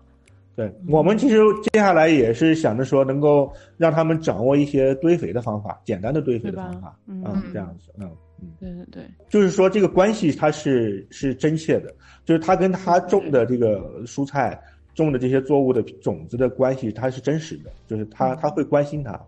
[0.56, 1.38] 对我们其实
[1.72, 7.24] 接下来也是想着说，能够让他们掌握一些堆肥的方法，简单的堆肥的方法，嗯。
[7.26, 8.10] 嗯，这样子，嗯
[8.42, 11.94] 嗯，对对对，就是说这个关系它是是真切的，
[12.26, 14.60] 就是他跟他种的这个蔬菜、
[14.96, 19.20] 种的这些作物的种子的关系，它是真实的，就是他他会关心他，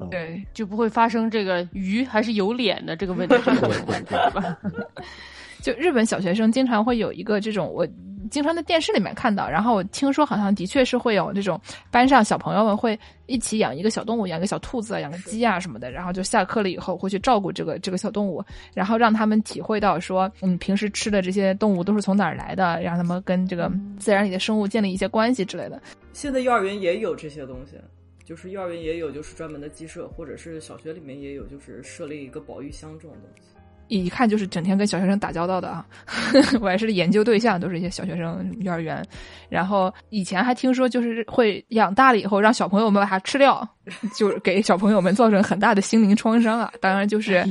[0.00, 3.34] 嗯，对，就不会发生这个鱼还是有脸的这个问题？
[5.62, 7.84] 就日本小学生经常会有一个这种，我
[8.30, 18.44] 经常在电视里面看到，然后我听说好像的确是会有这种班上小朋友们会一起养一个小动物，养个小兔子啊，养个鸡啊什么的，然后就下课了以后会去照顾这个这个小动物，
[18.74, 23.68] 然后让他们体会到说，嗯，平时吃的这些动物都是从哪儿来的，让他们跟这个
[23.98, 25.82] 自然里的生物建立一些关系之类的。
[26.12, 27.76] 现在幼儿园也有这些东西，
[28.26, 33.55] 就是幼儿园也有，就是专门的鸡舍，或者是小学里面也有，就是设立一个保育箱这种东西。
[33.88, 35.86] 一看就是整天跟小学生打交道的啊，
[36.60, 39.04] 我还是研究对象都是一些小学生幼儿园，
[39.48, 43.66] 然后以前还听说就是会养大了以后让小朋友们把它吃掉，
[44.16, 46.72] 就是给小朋友们造成很大的心灵创伤啊。
[46.80, 47.44] 当然就是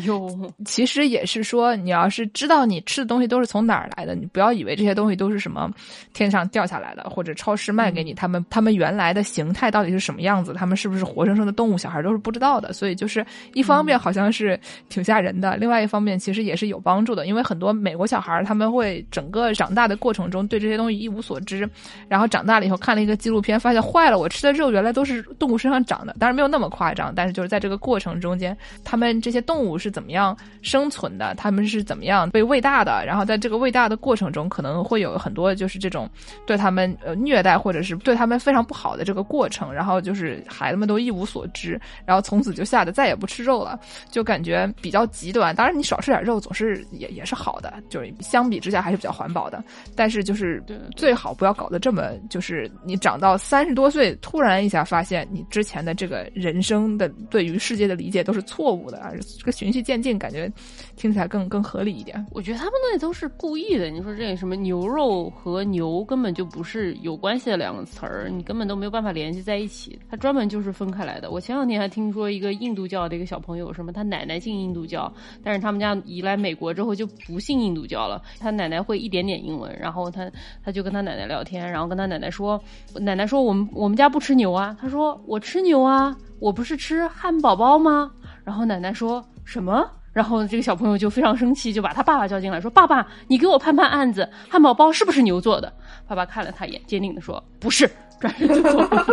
[0.66, 5.70] 其实也是说，你要是知道你吃的东西都是从哪儿来的，你不要以为这些东西都是什么
[6.14, 12.74] 天上掉下来的，或者超市卖给你，他们他们原来的形态到底是什么样子，他们是不是活生生的动物，小孩都是不知道的。
[12.74, 14.60] 所以就是一方面好像是
[14.90, 21.70] 挺吓人的，另外一方面其实也是有帮助的，因为很多美国小孩他们会整个长大的过程中对这些东西一无所知，
[22.08, 36.10] 然后长大了以后看了一个纪录片，发现坏了，我吃的肉原来都是动物身上长的，当然没有那么夸张，但是就是在这个过程中间，他们这些动物是怎么样生存的，他们是怎么样被喂大的，然后在这个喂大的过程中，可能会有很多就是这种
[36.48, 45.56] 对他们呃虐待或者是对他们非常不好的这个过程，然后就是孩子们都一无所知，然后从此就吓得再也不吃肉了，就感觉比较极端。
[45.56, 49.64] 当然你少吃点肉总是也也是好的，就是相比之下还是比较环保的，
[49.96, 50.64] 但是就是
[50.96, 60.52] 最好不要搞得这么，就是你长到三十多岁，突然一下发现你之前的这个人生的对于世界的理解都是错误的，而这个循序渐进，感觉
[60.96, 62.26] 听起来更更合理一点。
[62.32, 63.90] 我觉得他们那都是故意的。
[63.90, 71.32] 你说这什么牛肉和牛根本就不是有关系的两个词儿，你根本都没有办法联系在一起，它专门就是分开来的。
[71.32, 75.12] 我前两天还听说一个印度教的一个小朋友，什么他奶奶信印度教，
[75.44, 78.22] 但是他们家移来美国之后就不信印度教了。
[78.40, 80.30] 他奶奶会一点点英文，然后他
[80.64, 82.62] 他就跟他奶奶聊天，然后跟他奶奶说，
[82.96, 88.12] 奶奶说我们我们家不吃牛啊，他说我吃牛啊，我不是吃汉堡包吗？
[88.44, 89.90] 然后奶奶说什么？
[90.14, 95.74] 然后这个小朋友就非常生气，就把他爸爸叫进来，说：“爸爸，你给我判判案子，汉堡包是不是牛做的？”
[96.08, 97.90] 爸爸看了他一眼，坚定的说：“不是。”
[98.20, 99.06] 转身就走了。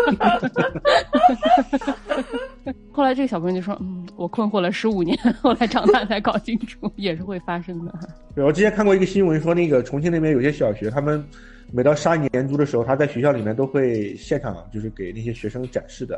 [2.93, 7.93] 后来这个小朋友就说：“嗯，我困惑了十五年， 后来长大才搞清楚， 也是会发生的。
[8.35, 11.25] 对，我之前看过一个新闻，说那个重庆那边有些小学，他们
[11.73, 16.17] 每到杀年猪的时候，他在学校里面都会现场就是给那些学生展示的，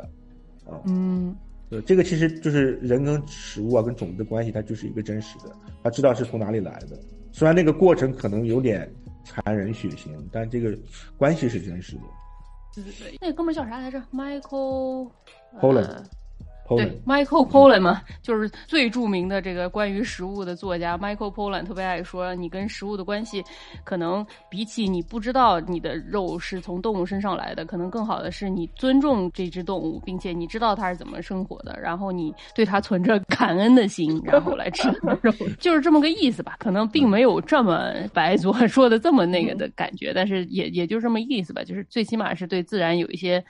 [0.65, 1.35] 啊”，嗯，
[1.69, 5.51] 对，这个其实就是人跟食物啊跟种子的关系，它就是一个真实的，
[5.83, 6.99] 他知道是从哪里来的。
[7.31, 8.89] 虽然那个过程可能有点
[9.23, 10.77] 残忍血腥，但这个
[11.17, 12.01] 关系是真实的。
[13.21, 15.11] 那哥们叫啥来着？Michael
[15.59, 16.05] Holland
[16.67, 23.43] 对 Michael Pollan 嘛，就是最著名的这个关于食物的作家 Michael Pollan 特别爱说，你跟食物的关系，
[23.83, 34.89] 可能比起你不知道你的肉是从动物身上来的，可能更好的是你尊重这只动物，并且你知道它是怎么生活的，然后你对它存着感恩的心，然后来吃
[35.21, 36.55] 肉，就是这么个意思吧。
[36.59, 43.43] 可能并没有这么白左说的这么那个的感觉，但是也也就这么意思吧，就是最起码是对自然有一些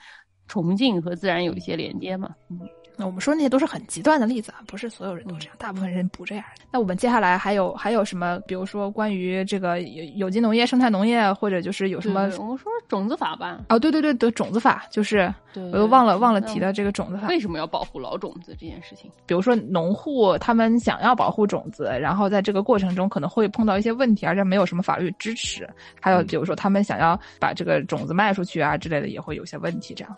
[0.48, 2.28] 崇敬和自然有一些连接嘛。
[2.50, 2.60] 嗯。
[2.96, 6.44] 那我们说那些都是很极端的例子啊，不是所有人都这样，大部分人不这样。
[6.70, 8.40] 那我们接下来还有还有什么？
[8.46, 12.22] 比如说关于这个有有机农业、生态农业，或者就是有什么？
[12.38, 13.60] 我说种子法吧。
[13.68, 17.28] 哦，对对对对，种子法就是，我又忘了忘了提的这个种子法。
[17.28, 19.10] 为什么要保护老种子这件事情？
[19.26, 25.68] 比如说农户他们想要保护种子，然后在这个过程中可能会碰到一些问题，而且没有什么法律支持。
[26.00, 29.94] 还有比如说他们想要把这个种子卖出去啊之类的，也会有些问题。
[29.94, 30.16] 这样，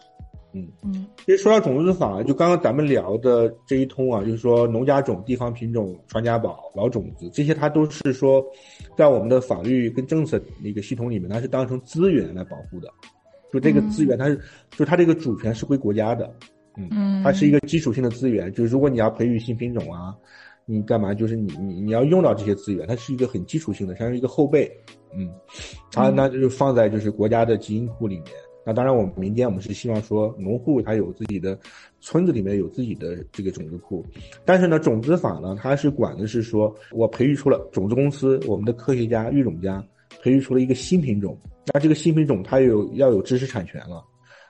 [0.52, 8.42] 嗯嗯其实说到种子法，就刚刚咱们聊的这一通啊，就是说农家种、地方品种、传家宝、老种子，这些它都是说，
[8.96, 12.88] 在我们的法律跟政策那个系统里面，它是当成资源来保护的。
[13.52, 14.40] 就这个资源，它是，
[14.70, 16.34] 就它这个主权是归国家的，
[16.76, 18.52] 嗯，嗯，它是一个基础性的资源。
[18.52, 20.14] 就是如果你要培育新品种啊，
[20.64, 21.14] 你干嘛？
[21.14, 24.70] 就是你你你要用到这些资源，它是一个很基础性的，像是一个后备，
[25.14, 25.30] 嗯，
[25.92, 28.26] 它那就放在就是国家的基因库里面。
[28.68, 31.58] 那当然，我们民间我们是希望说，农户他有自己的
[32.00, 34.04] 村子里面有自己的这个种子库，
[34.44, 39.82] 但是呢，种子法呢，它是管的是说，我培育出了种子公司，我们的科学家、育种家
[40.22, 41.34] 培育出了一个新品种，
[41.72, 44.04] 那这个新品种它有要有知识产权了，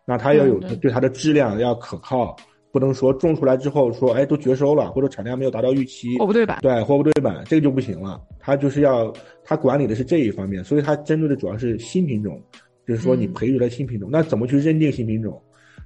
[0.04, 2.34] 那它要有对它的质量要可靠，
[2.72, 6.58] 不能说种出来之后说，哎，都绝收了，或者产量没有达到预期，货不对版。
[6.60, 8.20] 对，货不对版，这个就不行了。
[8.40, 9.14] 它就是要，
[9.44, 12.42] 它管理的是这一方面，所以它针对的主要是新品种，
[12.88, 15.38] 就是说你嗯培育了新品种，那怎么去认定新品种？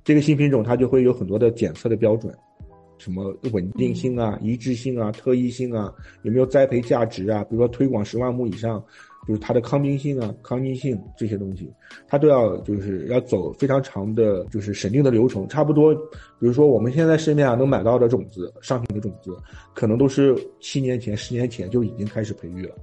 [0.04, 2.32] 这个新品种它就会有很多的检测的标准，
[2.96, 5.92] 什么稳定性啊、一致性啊、特异性啊，
[6.22, 7.42] 有没有栽培价值啊？
[7.44, 8.80] 比如说推广十万亩以上，
[9.26, 11.72] 就是它的抗病性啊、抗逆性这些东西，
[12.06, 15.46] 它都要就是要走非常长的，就是审定的流程。
[15.48, 19.36] 差不多，比如说我们现在市面上能买到的种子，商品的种子，
[19.74, 22.74] 可能都是七年前、十年前就已经开始培育了，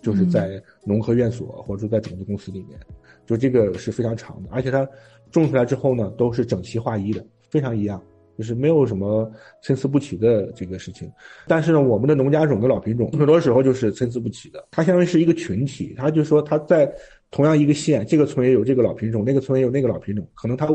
[0.00, 2.78] 就是在农科院所或者说在种子公司里面，
[3.26, 4.88] 就这个是非常长的，而且它
[5.30, 8.02] 种出来之后呢，都是整齐划一的，非常一样。
[8.38, 9.30] 就是没有什么
[9.62, 11.08] 参差不齐的这个事情，
[11.46, 16.90] 但是呢，我们的农家种跟老品种很多时候就是参差不齐的，它相当于是一个群体，它就说它在
[17.30, 20.66] 同样一个县，这个村也有这个老品种，那个村也有那个老品种，可能它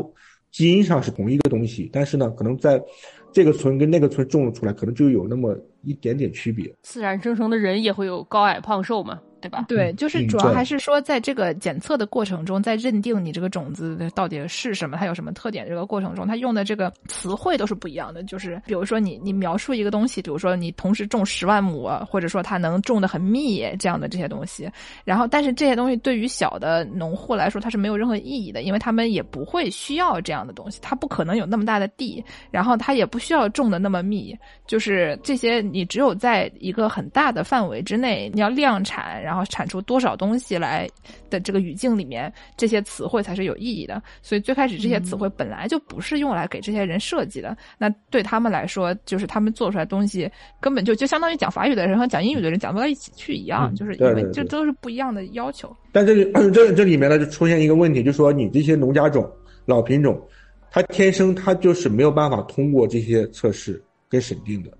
[0.52, 2.80] 基因上是同一个东西，但是呢，可能在
[3.32, 6.72] 这个村跟那个村种了出来，可能就有那么一点点区别。
[6.82, 9.64] 自然生成的人也会有高矮胖瘦嘛，对吧？
[9.68, 18.22] 对，就是主要还是说，在这个检测的过程中，在认定你这个种子到底是什么，它有什么特点这个过程中，它用的这个词汇都是不一样的。
[18.24, 24.68] 就是比如说你你描述一个东西，比如说你同时种十万亩，或者说它能种的很密这样的这些东西，
[25.04, 34.36] 然后但是这些东西对于小的农户来说，它是没有任何意义的，因为他们也不会需要这样的东西，它不可能有那么大的地，然后它也不需要种的那么密，
[34.66, 40.88] 就是这些你只有在一个很大的范围之内，你要量产，然后产出多少东西来
[41.28, 44.02] 的这个语境里面，这些词汇才是有意义的。
[44.22, 55.70] 所以最开始这些词汇本来就不是用来给这些人设计的，那对他们来说，就是他们做出来的东西根本就就相当于讲法语的人和讲英语的人讲不到一起去一样，嗯就是因为这都是不一样的要求。
[55.92, 59.30] 但这里这这里面呢，就出现一个问题，就是说你这些农家种、
[59.66, 60.18] 老品种，
[60.70, 64.70] 它天生它就是没有办法通过这些测试跟审定的。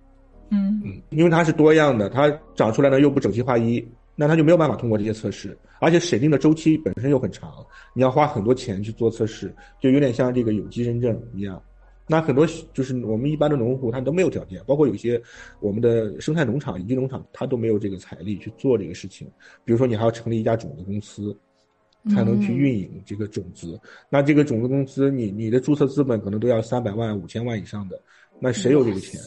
[0.51, 3.87] 嗯嗯，因为它是多样的，它长出来呢又不整齐划一，
[4.21, 7.65] 那它就没有办法通过这些测试，而且审定的周期本身又很长，
[7.95, 11.63] 你要花很多钱去做测试，就有点像这个有机认证一样。
[12.09, 15.23] 那很多就是我们一般的农户他都没有条件，包括有些
[15.61, 19.29] 我们的生态农场、有机农场，他都没有这个财力去做这个事情。
[19.65, 21.37] 比如说，你还要成立一家种子公司，
[22.13, 23.79] 才能去运营这个种子。
[24.09, 28.01] 那这个种子公司，你你的注册资本可能都要三百万、五千万以上的，
[28.41, 29.21] 那谁有这个钱？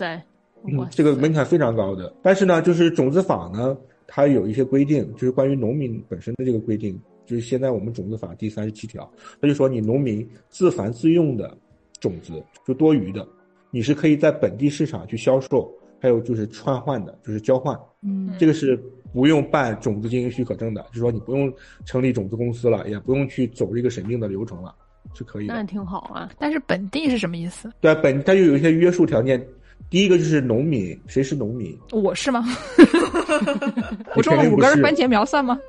[0.78, 2.14] 哇，嗯这个门槛非常高的。
[2.22, 3.78] 但是呢，就是种子法呢，
[4.14, 9.10] 它有一些规定，就是关于农民本身的这个规定，就是现在我们种子法第三十七条，
[9.42, 11.58] 它就说你农民自繁自用的
[12.02, 13.26] 种子，就多余的，
[13.70, 18.76] 你是可以在本地市场去销售，还有就是串换的，就是交换，嗯，这个是
[19.14, 21.50] 不用办种子经营许可证的，就是说你不用
[21.86, 24.76] 成立种子公司了，也不用去走这个审定的流程了，
[25.14, 25.64] 是可以的那。
[25.64, 26.30] 挺好啊。
[26.38, 27.72] 但是本地是什么意思？
[27.80, 29.42] 对啊，本它就有一些约束条件。
[29.90, 31.78] 第一个就是农民，谁是农民？
[31.92, 32.46] 我是吗？
[34.16, 35.60] 我种了五根番茄苗算吗？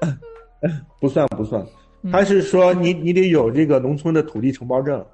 [1.01, 1.65] 不 算不算，
[2.03, 5.05] 嗯他是说你你得有这个农村的土地承包证，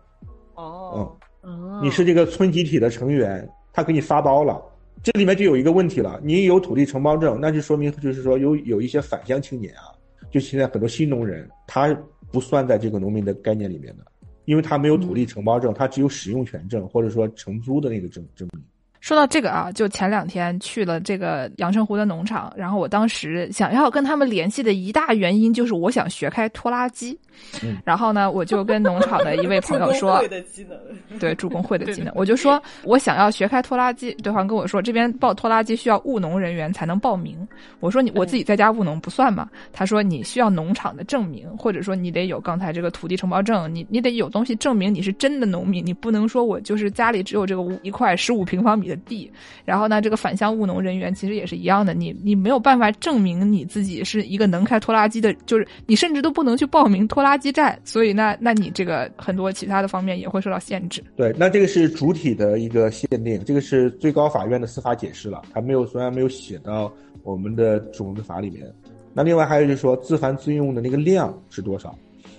[0.55, 1.81] 哦，哦。
[1.83, 4.61] 你是这个村集体的成员，他给你发包了，
[5.03, 9.89] 这里面就有一个问题了，你有土地承包证，那就说明就是说有有一些返乡青年啊，
[10.31, 11.97] 就现在很多新农人，他
[12.31, 14.05] 不算在这个农民的概念里面的，
[14.45, 18.63] 因为他没有土地承包证，他只有使用权证或者说承租的那个证证明。
[19.01, 27.19] 说到这个啊，就前两天去了这个阳澄湖的农场，然后我当时想要跟他们联系的一大原因就是我想学开拖拉机，
[27.63, 27.77] 嗯。
[27.85, 37.47] 然后呢，我就跟农场的一位朋友 说助工会，的技能，对助工会的技能，我就说我想要学开拖拉机，对方跟我说这边报拖拉机需要务农人员才能报名，
[37.81, 39.49] 我说你我自己在家务农不算嘛？
[39.73, 49.31] 他说你需要农场的证明，或者说你得有刚才这个土地承包证，你你得有东西证明你是真的农民，你不能说我就是家里只有这个五一块十五平方米的地，
[49.65, 61.05] 然后呢这个返乡务农人员其实也是一样的，你你没有办法证明你自己是一个能开拖拉机的，就是你甚至都不能去报名拖拉机站，所以那那你这个很多其他的方面也会受到限制。
[61.15, 68.67] 对，那这个是主体的一个限定，这个是最高法院的司法解释了，它没有虽然没有写到我们的种子法里面。
[69.15, 71.97] 那另外还有就是说，自繁自用的那个量是多少？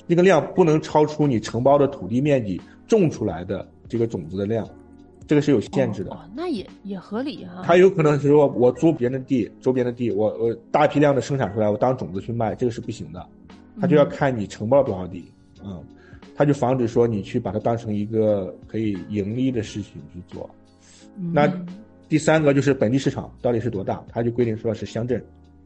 [0.07, 4.67] 那个量不能超出你承包的土地面积种出来的这个种子的量，
[5.29, 6.09] 这个是有限制的。
[6.09, 13.23] 哦，那也也合理哈、他有可能是说我租别人的地，周边的地，我我大批量的生产出来，我当种子去卖，这个是不行的。
[13.79, 15.31] 他就要看你承包多少地，
[15.63, 15.83] 嗯，
[16.35, 20.49] 他就防止说你去把它当成一个可以盈利的事情去做。
[21.31, 21.47] 那
[22.07, 25.23] 第三个就是本地市场到底是多大，他就规定说是乡镇，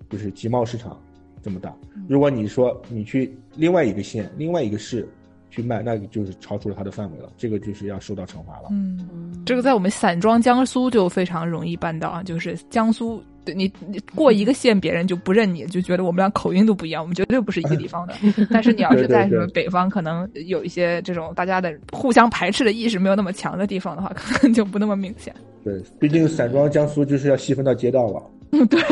[0.09, 1.01] 就是集贸市场
[1.41, 1.73] 这么大。
[2.09, 5.07] 如果你说你去另外一个县、另外一个市
[5.53, 8.69] 去卖，那就是超出了它的范围了，这个就是要受到惩罚了。
[8.71, 13.23] 嗯，这个在我们散装江苏就非常容易办到啊，就是江苏。
[13.45, 18.13] 对你，你过一个县，别人就不认你，就觉得我们俩口音都不一样，我们绝对不是一个地方的。
[18.49, 25.35] 但是你要是在什么北方，可能有一些这种大家的互相排斥的意识没有那么强的地方的话，可能就不那么明显。
[25.61, 28.23] 对，毕竟散装江苏就是要细分到街道了。
[28.51, 28.79] 嗯， 对。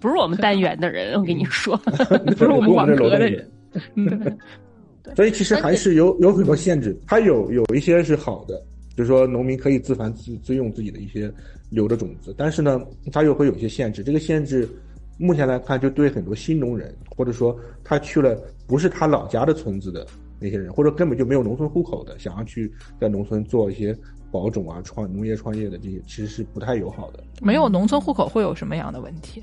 [0.00, 1.76] 不是我们单元的人，我跟你说，
[2.36, 3.50] 不是我们网格的人。
[3.94, 4.38] 嗯，
[5.16, 8.60] 所以其实还是有有很多限制，它有有一些是好的。
[8.96, 11.32] 就是说，农民可以自繁自自用自己的一些
[11.70, 14.02] 留的种子，但是呢，它又会有一些限制。
[14.02, 14.68] 这个限制，
[15.16, 18.36] 目前来看，就对很多新农人，或者说他去了
[18.66, 20.06] 不是他老家的村子的
[20.38, 23.96] 那些人，或者根本就没有农村户口的，想要去在农村做一些
[24.30, 27.22] 保种啊、创农业创业的这些，其实是不太友好的。
[27.40, 29.42] 没有农村户口会有什么样的问题？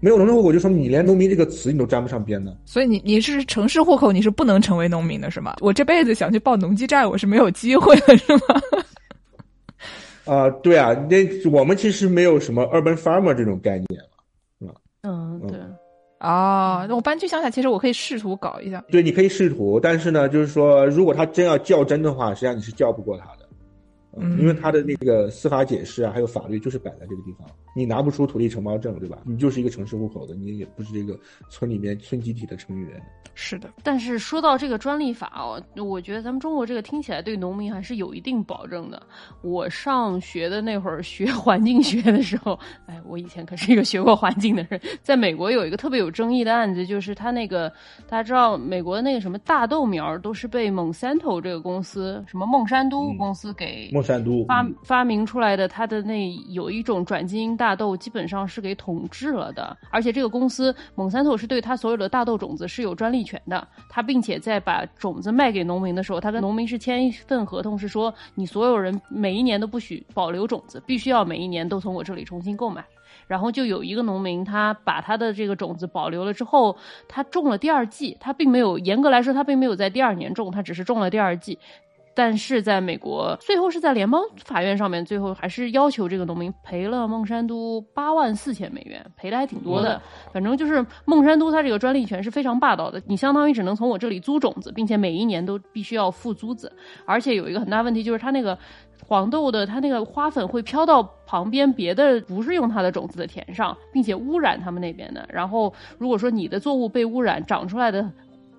[0.00, 2.56] 没有农村户口，就说明你连农民这个词你都沾不上边的。
[2.64, 5.56] 所以你你是城市户口，你是不能成为农民的，是吗？
[5.60, 8.40] 我这辈子想去报农机站，我是没有机会的，是吗？
[10.24, 11.16] 啊、呃，对啊，那
[11.50, 14.08] 我们其实没有什么 urban farmer 这种概念了，
[14.60, 14.74] 是吧？
[15.02, 15.58] 嗯，对。
[16.20, 18.84] 哦，那我搬去乡下，其实我可以试图搞一下。
[18.90, 23.37] 对，你可以试图，但是呢，就是说，如果他真要较真的话，实际上你是较不过他的，
[24.20, 29.18] 嗯，因为他的那个司法解释啊，还有法律就是摆在这个地方，你拿不出土地承包证，对吧？
[29.24, 31.18] 你就是一个城市户口的，你也不是这个
[31.50, 33.02] 村里面村集体的成员。
[33.34, 39.00] 是的，但是说到这个专利法哦，我觉得咱们中国这个听起来对农民还是有一定保证的。
[39.42, 44.80] 我上学的那会儿学环境学的时候，哎，我以前可是一个学过环境的人。
[45.02, 47.72] 在美国有一个特别有争议的案子，就是他那个
[48.08, 54.02] 大家知道，美国的那个什么大豆苗都是被蒙山头这个公司，什么孟山都公司给孟
[54.46, 59.76] 发发明出来的，它的那有一种转基因大豆，基本上是给统治了的。
[59.90, 72.84] 而且这个公司蒙山头是对他所有的大豆种子是有专利权的，他并且在把种子卖给农民的时候，他跟农民是签一份合同，是说你所有人每一年都不许保留种子，必须要每一年都从我这里重新购买。
[73.26, 81.58] 然后就有一个农民，他把他的这个种子保留了之后，他种了第二季，他并没有严格来说，他并没有在第二年种，他只是种了第二季。
[82.18, 90.02] 但是在美国，最后是在联邦法院上面，最后还是要求这个农民赔了孟山都八万四千美元，赔的还挺多的。
[90.32, 96.72] 反正就是孟山都它这个专利权是非常霸道的，你相当于只能从我这里租种子，并且每一年都必须要付租子。
[97.06, 98.58] 而且有一个很大问题就是它那个
[99.06, 105.24] 黄豆的它那个花粉会飘到旁边别的不是用它的种子的田上，并且污染他们那边的。
[105.32, 108.10] 然后如果说你的作物被污染，长出来的。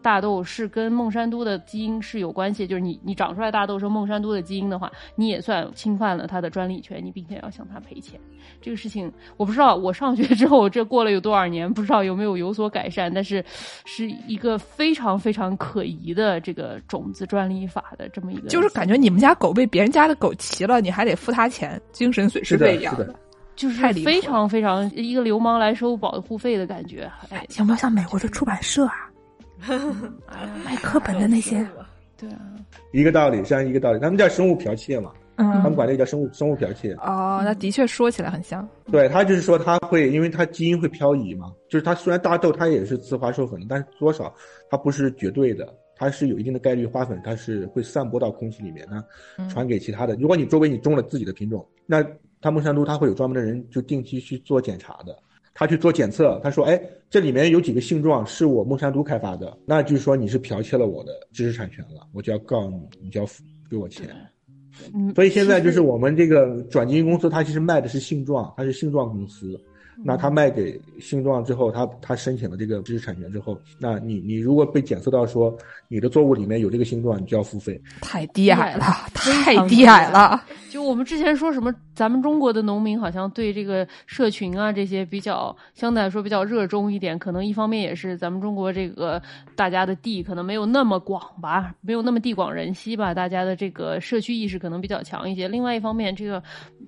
[0.02, 8.20] 大豆是跟孟山都的基因是有关系，就是你你长出来大豆是孟山都的基因的话，你也算侵犯了他的专利权，你并且要向他赔钱。
[8.62, 13.43] 这个事情我不知道，我上学之后这过了有多少年，不知道有没有有所改善，但是
[13.86, 23.14] 是一个非常非常可疑的这个种子专利法的这么一个，就是感觉你们家狗被别人家的狗骑了，你还得付他钱，精神损失费一样的。
[23.56, 27.12] 就是非常非常一个流氓来收保护费的感觉。
[27.30, 29.09] 哎，有没有像美国的出版社啊？
[30.66, 31.66] 卖课本的那些，
[32.18, 32.39] 对啊，
[32.91, 33.99] 一个道理，这样一个道理。
[33.99, 36.93] 他们叫生物剽窃嘛，他们嗯，管那个叫生物生物剽窃。
[36.95, 38.68] 哦，那的确说起来很像。
[38.91, 44.34] 对，他就是说他会，因为他基因会漂移嘛，就是他虽然大豆它也是自花授粉的，但是多少
[44.70, 49.03] 它不是绝对的，它是有一定的概率花粉它是会散播到空气里面呢，
[49.49, 50.16] 传给其他的。
[50.16, 52.05] 如果你周围你种了自己的品种，那
[52.41, 55.18] 它孟山都它会有专门的人就定期去做检查的，
[55.60, 64.07] 他去做检测，他说，哎，这里面有几个性状是我孟山都开发的，那就是说你是剽窃了我的知识产权了，我就要告你，你就要付给我钱。
[64.93, 69.60] 嗯，所以现在就是我们这个转基因公司，它其实卖的是性状，它是性状公司。
[70.04, 75.56] 那他卖给性状之后，他他申请了这个知识产权之后，那你你如果被检测到说
[75.88, 77.80] 你的作物里面有这个性状，你就要付费。
[78.02, 80.43] 太低矮了，太低矮了。
[80.70, 89.22] 就我们之前说什么，咱们中国的农民好像对这个社群啊这些比较相对来说比较热衷一点，可能一方面也是咱们中国这个
[89.56, 95.47] 大家的地可能没有那么广吧，没有那么地广人稀吧，大家的这个社区意识可能比较强一些。
[95.47, 96.41] 另外一方面，这个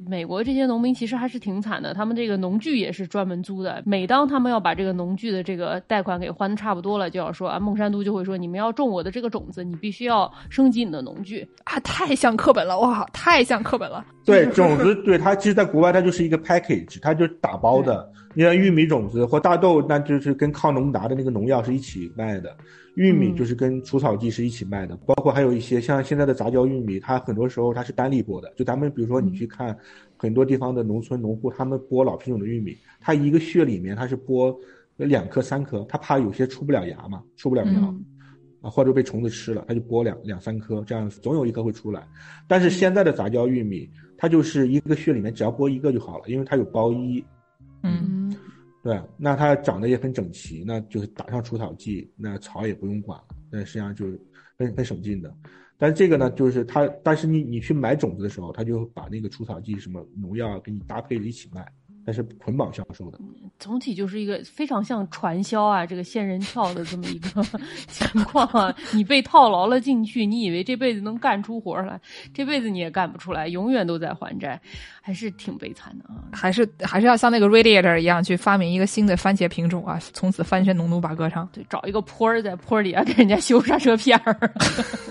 [0.07, 11.47] 美国这些农民其实还是挺惨的，他们这个农具也是专门租的，每当他们要把这个农具的这个贷款给还的差不多了，就要说啊，孟山都就会说你们要种我的这个种子，你必须要升级你的农具。
[11.63, 14.05] 啊，太像课本了，哇，太像课本了。
[14.25, 18.09] 对种子，对它其实，在国外它就是一个 package，它就是打包的。
[18.33, 22.55] 你像玉米种子或大豆，那就是跟抗农达的那个农药是一起卖的。
[22.95, 28.51] 玉米就是跟除草剂是一起卖的，包括还有一些像现在的杂交玉米，它很多时候它是单粒播的。
[28.55, 29.77] 就咱们比如说你去看
[30.21, 34.55] 很多地方的农村农户，他们播老品种的玉米，它一个穴里面它是播
[34.97, 37.81] 两颗三颗，他怕有些出不了芽嘛，出不了苗。
[37.81, 38.05] 嗯
[38.61, 42.07] 啊，或者被虫子吃了，它就播两两三颗，这样总有一颗会出来。
[42.47, 47.25] 但是现在的杂交玉米，它就是一个穴里面只要播一个就好了，因为它有包衣，
[47.81, 48.37] 嗯，嗯，
[48.83, 54.21] 对，那它长得也很整齐，那就是打上除草剂，那草也不用管了，那实际上就是
[54.59, 55.33] 很很省劲的。
[55.81, 61.67] 但这个呢，就是它，但是你你去买种子的时候，他就把那个除草剂什么农药给你搭配着一起卖，
[62.11, 63.17] 但是捆绑销售的。
[63.57, 67.41] 总体就是一个非常像传销啊，这个仙人跳的这么一个
[67.87, 68.75] 情况啊。
[68.93, 71.97] 你被套牢了进去，你以为这辈子能干出活来，
[72.33, 74.59] 这辈子你也干不出来，永远都在还债，
[75.01, 76.27] 还是挺悲惨的啊。
[76.33, 81.47] 还是还是要像那个 Radiator 一样，去发明一个新的番茄品种啊，从此翻身农奴把歌唱。
[81.53, 84.53] 对，找一个坡儿在坡底下给人家修刹车片儿。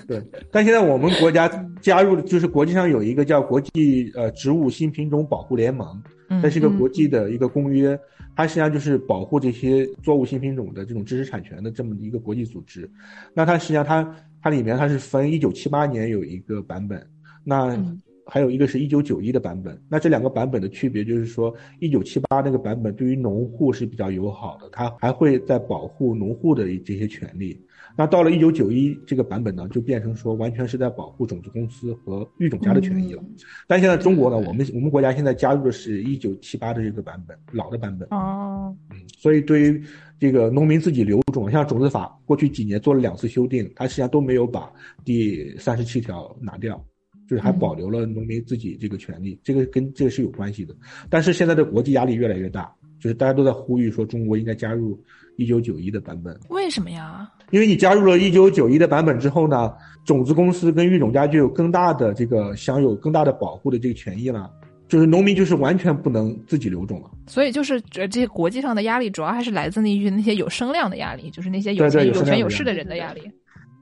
[0.07, 0.23] 对，
[0.53, 1.49] 但现在我们国家
[1.81, 7.99] 加入的就是国际上有一个叫国际呃植物新品种保护联盟，嗯这是一个国际的一个公约，
[8.37, 12.89] 它实际上就是保护这些作物新品种的这种知识产权的这么一个国际组织。
[13.35, 17.05] 那它实际上它它里面它是分一九七八年有一个版本，
[17.43, 17.77] 那
[18.25, 19.77] 还有一个是一九九一的版本。
[19.89, 27.61] 那这两个版本的区别就是说，一九七八那个版本对于农户是比较友好的，它还会在保护农户的这些权利。
[28.01, 33.23] 那到了一九九一这个版本呢，就变成说完全是在保护种子公司和育种家的权益了。
[33.67, 38.09] 但现在中国呢，我们我们国家现在加入的是一九七八的这个版本，老的版本。
[38.11, 39.85] 哦，嗯，所以对于
[40.19, 44.73] 这个农民自己留种，像种子法过去几年做了两次修订，它实际上都没有把
[45.05, 46.83] 第三十七条拿掉，
[47.29, 50.75] 就是还保留了农民自己这个权利，这个跟这个是有关系的。
[51.11, 54.99] 但是现在的国际压力越来越大，就是大家都在呼吁说中国应该加入
[55.37, 56.35] 一九九一的版本。
[56.49, 57.31] 为什么呀？
[57.51, 59.73] 因为你加入了一九九一的版本之后呢，
[60.05, 64.51] 种子公司跟育种家就有更大的这个享有更大的保护的这个权益了，
[64.89, 67.11] 就是农民就是完全不能自己留种了。
[67.27, 73.23] 所以就是这这些国际上的压力，主要还是来自于那些有声量的压力，就是那些有有声权有势的人的压力。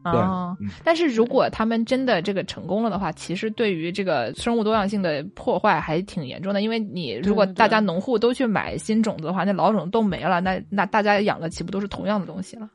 [0.04, 6.62] 啊但是如果他们真的这个成功了的话，其实对于这个生物多样性的破坏还挺严重的。
[6.62, 12.70] 因为你如果大家农户都去买新种子的话，那老种都没了，那那大家养的岂不都是同样的东西了？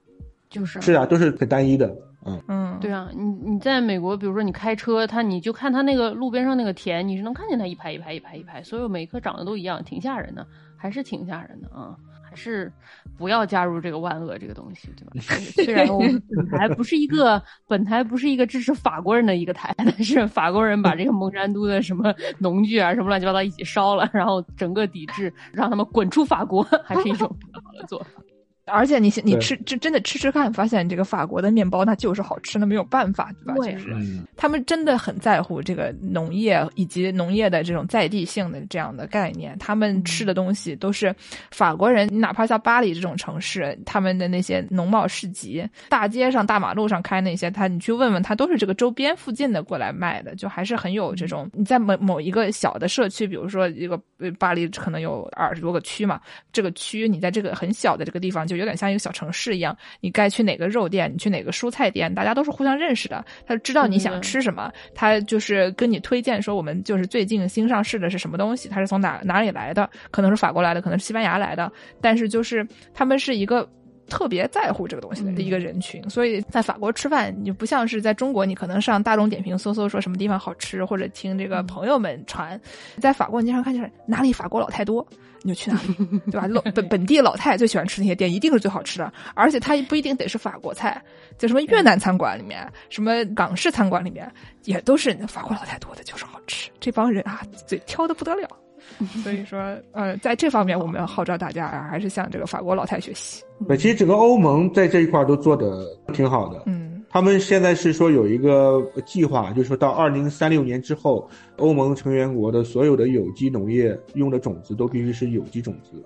[0.53, 1.87] 就是是啊，都是很单一的，
[2.25, 2.39] 嗯。
[2.47, 10.45] 嗯，对啊，你你在美国，比如说你开车，它你就看它那个路边上那个田，你是能看见它一排一排一排一排，所有每一棵长得都一样，挺吓人的，
[10.77, 11.97] 还是挺吓人的啊！
[12.21, 12.71] 还是
[13.17, 15.11] 不要加入这个万恶这个东西，对吧？
[15.19, 28.21] 虽虽然我们本台不是一个本台不是一个支持法国人的一个台，但是法国人把这个蒙山都的什么农具啊什么乱七八糟一起烧了，然后整个抵制，让他们滚出法国，还是一种很好的做法。
[28.65, 33.53] 而且你你对吃真真的吃吃看，发现这个法国的面包它就是好吃，那没有办法，对吧？
[33.55, 39.57] 对就是嗯，他们真的很在乎这个农业以及农业的这种在地性的这样的概念。
[39.59, 41.13] 他们吃的东西都是
[41.51, 51.49] 法国人，哪怕像巴黎这种城市，他们的那些农贸市集，大街上、大马路上开那些，他你去问问他，都是这个周边附近的过来卖的，就还是很有这种。
[51.53, 56.21] 你在某某一个小的社区，比如说一个呃巴黎可能有二十多个区嘛，
[56.51, 59.75] 这个区你在这个很小的这个地方就就有点像一个小城市一样。
[59.99, 63.25] 你该去哪个肉店，你去哪个蔬菜店，大家都是互相认识的。
[63.45, 73.67] 他知道你想吃什么，他就是跟你推荐说我们就是最近新上市的是什么东西，它是从哪哪里来的，可能是法国来的，可能是西班牙来的，但是就是他们是一个。
[74.09, 82.59] 特别在乎这个东西的一个人群，所以在法国吃饭，你不像是在中国，你可能上大众点评搜搜说什么地方好吃，或者听这个朋友们传。
[82.99, 85.05] 在法国，你经常看见是哪里法国老太多，
[85.41, 85.95] 你就去哪里，
[86.31, 86.47] 对吧？
[86.47, 91.01] 老本本地老太最喜欢吃那些店，一定是最好吃的，而且它不一定得是法国菜，
[91.37, 94.31] 就什么越南餐馆里面，什么港式餐馆里面，
[94.65, 96.69] 也都是法国老太多的，就是好吃。
[96.79, 98.47] 这帮人啊，嘴挑的不得了。
[99.23, 99.59] 所以说，
[99.91, 103.43] 呃，在这方面，我们要号召大家啊，还是向这个法国老太学习。
[103.67, 106.63] 对，其实整个欧盟在这一块都做的挺好的。
[106.67, 111.27] 嗯，他们现在是说有一个计划，就是说到二零三六年之后，
[111.57, 116.03] 欧盟成员国的所有的有机农业用的种子都必须是有机种子。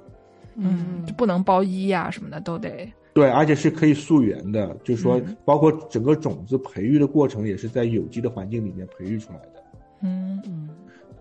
[0.55, 2.91] 嗯，就不能包衣呀什么的都得。
[3.13, 9.63] 对，而且是可以溯源的，就是说，包括整个种子培育的过程也是在有机的环境里面培育出来的。
[10.03, 10.69] 嗯嗯。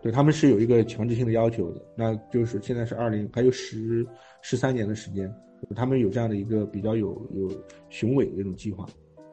[0.03, 4.07] 对他们是有一个强制性的要求的，那就是现在是二零，还有十
[4.43, 5.33] 十三年的时间，
[5.75, 7.51] 他们有这样的一个比较有有
[7.89, 8.87] 雄伟的这种计划。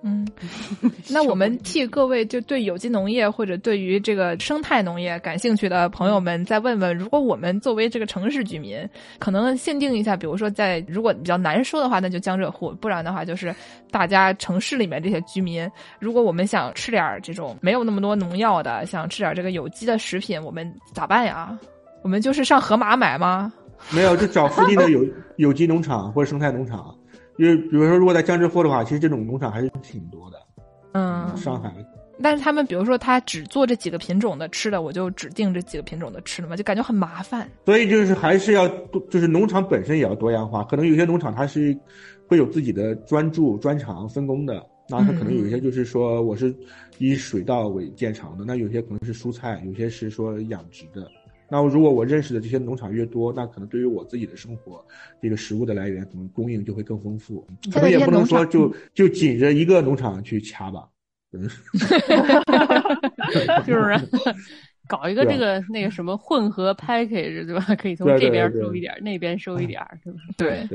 [0.06, 0.28] 嗯，
[1.10, 8.86] 那我们替各位就对有机农业或者对于这个生态农业感兴趣的朋友们再问问：如果我们作为这个城市居民，
[9.18, 13.56] 可能限定一下，比如说在如果比较难说的话，那就江浙沪；不然的话，就是
[13.92, 15.66] 大家城市里面这些居民，
[16.00, 21.58] 如果我们想吃点这种没有那么多农药的，想吃点这个有机的食品，我们咋办呀？
[22.02, 23.54] 我们就是上盒马买吗？
[23.90, 25.06] 没有，就找附近的 有
[25.38, 26.94] 有机农场或者生态农场。
[27.38, 30.38] 因为比如说，如果在江浙沪的话，其实这种农场还是挺多的。
[30.94, 31.74] 嗯，上海。
[32.22, 37.50] 但是他们比如说，他只做这几个品种的吃的，我就只定这几个品种的吃的嘛，就感觉很麻烦。
[37.66, 38.68] 所以就是还是要，
[39.10, 40.64] 就是农场本身也要多样化。
[40.66, 41.76] 可能有些农场它是
[42.28, 46.56] 会有自己的专注专长分工的，那它可能有一些就是说我是
[47.00, 51.10] 以水稻为建长的，那有些可能是蔬菜，有些是说养殖的。
[51.49, 54.84] 那如果我认识的这些农场越多，那可能对于我自己的生活，
[55.22, 57.45] 这个食物的来源可能供应就会更丰富。
[57.72, 60.88] 可能也不能说就就紧着一个农场去掐吧。
[61.32, 61.49] 嗯，
[63.65, 63.99] 就是。
[64.94, 67.65] 搞一个这个那个什么混合 package 对吧？
[67.82, 70.20] 可以从这边收一点，那边收一点，是吧？
[70.38, 70.68] 对。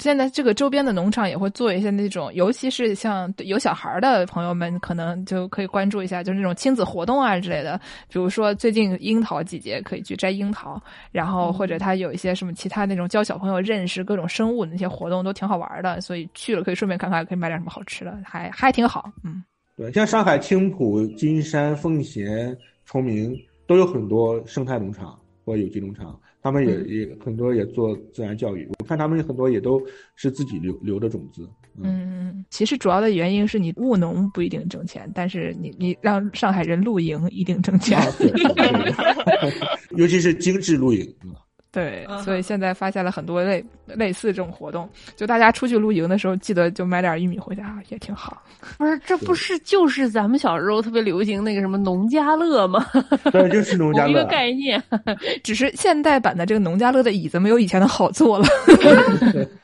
[0.00, 7.80] 现在这个周边的农场也会做一些那种，尤其是像有小孩的朋友们，可能就可以关注一下，就是那种亲子活动啊之类的。
[8.08, 10.82] 比如说最近樱桃季节，可以去摘樱桃，
[11.12, 16.00] 然后或者他有一些什么其他那种教小朋友认识各种生物的那些活动，都挺好玩的。
[16.00, 19.12] 所以去了可以顺便看看，可以买点什么好吃的，还还挺好。
[19.22, 19.44] 嗯，
[19.76, 22.56] 对，像上海青浦、金山、奉贤。
[22.84, 23.36] 崇明
[23.66, 28.68] 都有很多生态农场或有机农场，他们也也很多也做自然教育。
[28.78, 29.82] 我看他们很多也都
[30.14, 31.48] 是自己留留的种子。
[31.82, 37.98] 嗯，其实主要的原因是你务农不一定挣钱，但是你你让上海人露营一定挣钱，
[39.96, 41.14] 尤其是精致露营。
[41.74, 48.40] 对，所以现在发现了很多类类似这种活动，就大家出去露营的时候，记得就买点玉米回家，也挺好。
[48.78, 52.86] 不是，这不是就是咱们小时候特别流行那个什么农家乐吗？
[53.32, 54.10] 对，就是农家乐。
[54.10, 54.80] 一个概念，
[55.42, 58.46] 只是现代版的这个农家乐的椅子没有以前的好坐了。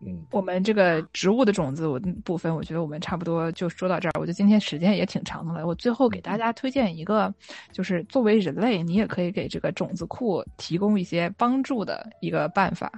[0.00, 4.12] 嗯，我们这个植物的种子我部分，我觉得我们差不多就说到这儿。
[4.14, 5.66] 我觉得今天时间也挺长的了。
[5.66, 7.32] 我最后给大家推荐一个，
[7.72, 12.92] 就是作为人类，你也可以给这个种子库提供一些帮助的一个办法。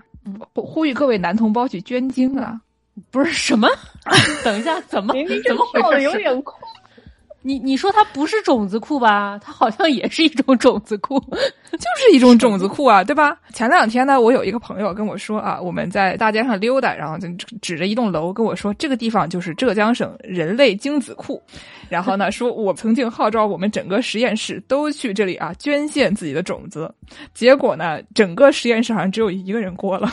[0.54, 2.60] 呼呼吁各位男同胞去捐精啊！
[3.10, 3.66] 不是什么？
[4.44, 5.14] 等一下，怎么
[5.46, 6.58] 怎么跳的有点快？
[7.42, 9.38] 你你说它不是种子库吧？
[9.42, 11.18] 它好像也是一种种子库，
[11.72, 13.36] 就是一种种子库啊，对吧？
[13.54, 17.26] 前两天呢，我有一个朋友跟我说啊，我们在大街上溜达，然后就
[17.62, 21.42] 指着一栋楼跟我说，这个地方就是浙江省人类精子库。
[21.92, 26.92] 然后呢，说我曾经号召我们整个实验室都去这里啊捐献自己的种子，
[27.34, 30.10] 结果呢，整个实验室好像只有一个人过了，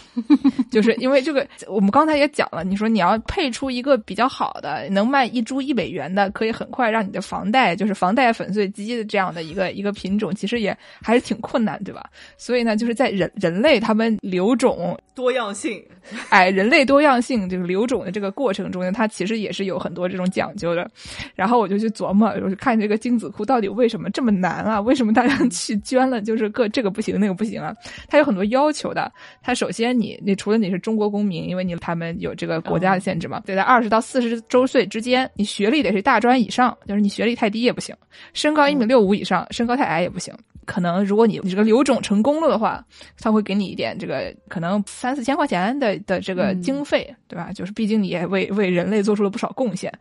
[0.72, 12.02] 就是因为这个，我们刚才也讲了，你说你要配出一个比较好的，能卖一株一美元的，可以很快让你的房贷就是房贷粉碎机的这样的一个 一个品种，其实也还是挺困难，对吧？
[12.38, 15.84] 所以呢，就是在人人类他们留种多样性，
[16.30, 20.90] 哎，人类多样性就是留种的这个过程中间，它其实也是有很多这种讲究的。
[21.34, 24.80] 然后我就去琢磨，我就看这个精子库到底为什么这么难啊？
[24.80, 27.74] 为什么大家 去捐了就是各这个不行那个不行啊？
[28.08, 29.10] 它有很多要求的。
[29.42, 37.94] 它首先你你除了你是中国公民，因为你他们有这个国家的限制嘛，得在二十到四十周岁之间，你学历得是大专以上，就是你学历太低也不行，
[38.32, 40.32] 身高一米六五以上，身高太矮也不行。
[40.66, 42.84] 可能如果你你这个留种成功了的话，
[43.18, 47.50] 他会给你一点这个可能三四千块钱的的这个经费，对吧？
[47.52, 49.92] 就是毕竟你也为为人类做出了不少贡献。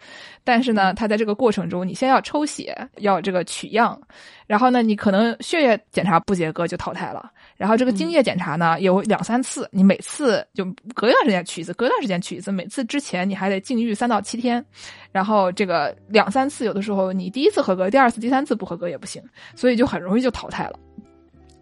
[0.44, 4.00] 但是呢，他在这个过程中，你先要抽血，要这个取样，
[4.48, 7.32] 然后呢，你可能血液检查不及格就淘汰了。
[7.58, 10.66] 然后这个精液检查呢有两三次，你每次就
[10.96, 14.64] 隔一段时间取一次，隔一段时间取一次，每次之前你还得禁欲三到七天。
[15.12, 19.22] 然后这个两三次，有的时候你第一次合格，第二次、第三次不合格也不行，
[19.56, 20.78] 所以就很容易就淘汰了。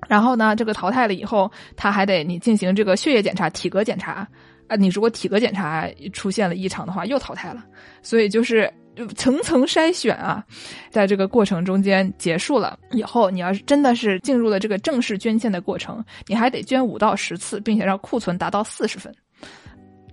[0.07, 4.27] 然后呢，这个淘汰了以后，他还得你进行这个血液检查、体格检查
[4.67, 4.75] 啊。
[4.75, 7.63] 你如果体格检查出现了异常的话，又淘汰了。
[8.01, 8.73] 所以就是
[9.15, 10.43] 层层筛选啊，
[10.89, 19.13] 在这个过程中间结束了以后，你要是真的是进入了这个正式捐献的过程，你还得捐五到十次，并且让库存达到四十分。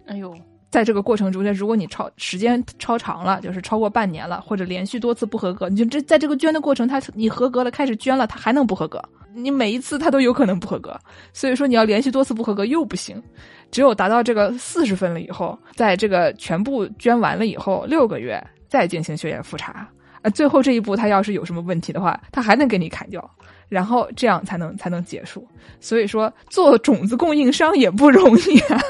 [0.06, 0.36] 哎呦。
[0.70, 9.02] 在这个过程中间，如果你超时间超长了，就是超过半年了，或者连续多次不合格，你就这在这个捐的过程，他你合格了开始捐了，他还能不合格？
[9.34, 10.98] 你每一次他都有可能不合格，
[11.32, 13.22] 所以说你要连续多次不合格又不行，
[13.70, 19.88] 只有达到这个四十分了以后，在这个全部捐完了以后六个月再进行血液复查
[20.22, 23.30] 啊，最后这一步他要是有什么问题的话，他还能给你砍掉，
[23.68, 25.46] 然后这样才能才能结束。
[25.80, 28.80] 所以说做种子供应商也不容易啊。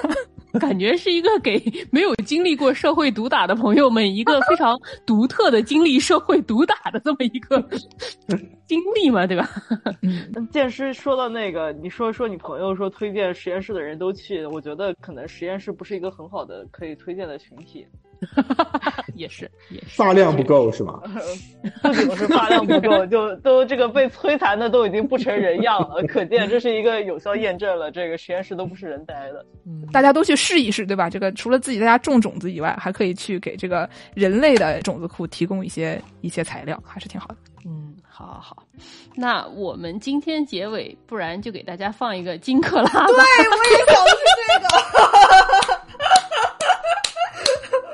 [0.59, 1.61] 感觉是一个给
[1.91, 7.63] 没有经历过社会毒打的朋友们一个非常独特的经历社会毒打的这么一个
[8.67, 9.49] 经历嘛，对吧？
[10.03, 17.87] 嗯，剑师说到那个，你说说你朋友说推荐实验室的人都去，我觉得可能实验室不是一个很好的可以推荐的群体。
[19.15, 21.01] 也是，也是发量不够是吗？
[21.83, 29.45] 不仅是发量不够，就都这个被摧残的都已经不成人样了，可见这是一个有效验证了，这个实验室都不是人待的。
[29.67, 31.09] 嗯，大家都去试一试，对吧？
[31.09, 37.37] 这个除了自己在家种种子以外，还可以去给这个人类的种子库提供一些一些材料，还是挺好的。
[37.65, 38.63] 嗯，好好好，
[39.17, 43.07] 那我们今天结尾，不然就给大家放一个金克拉。
[43.07, 45.16] 对，我也想的是这个。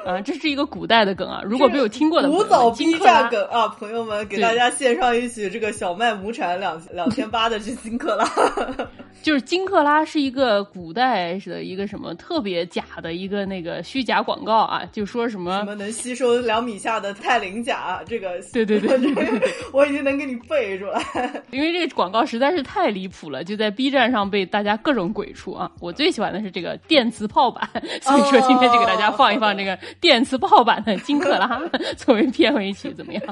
[0.04, 1.40] 啊，这是一个古代的梗啊！
[1.44, 8.28] 如果没有听过的，古早 B 站梗啊，朋友们，给大家献上一曲这个小麦亩产两两千八的这金克拉。
[9.22, 19.40] 就是金克拉是一个古代的一个什么特别假的一个那个虚假广告啊，就说什么什么能吸收两米下的钛磷钾，这个对对对对，
[19.72, 21.00] 我已经能给你背出来。
[21.52, 25.70] 因为这个广告实在是太离谱了，就在 B 站上被大家各种鬼畜啊！
[25.78, 27.68] 我最喜欢的是这个电磁炮版，
[28.00, 29.78] 所以说今天就给大家放一放这个。
[30.00, 31.60] 电磁炮版的金克拉
[31.96, 33.22] 作为片尾曲怎么样？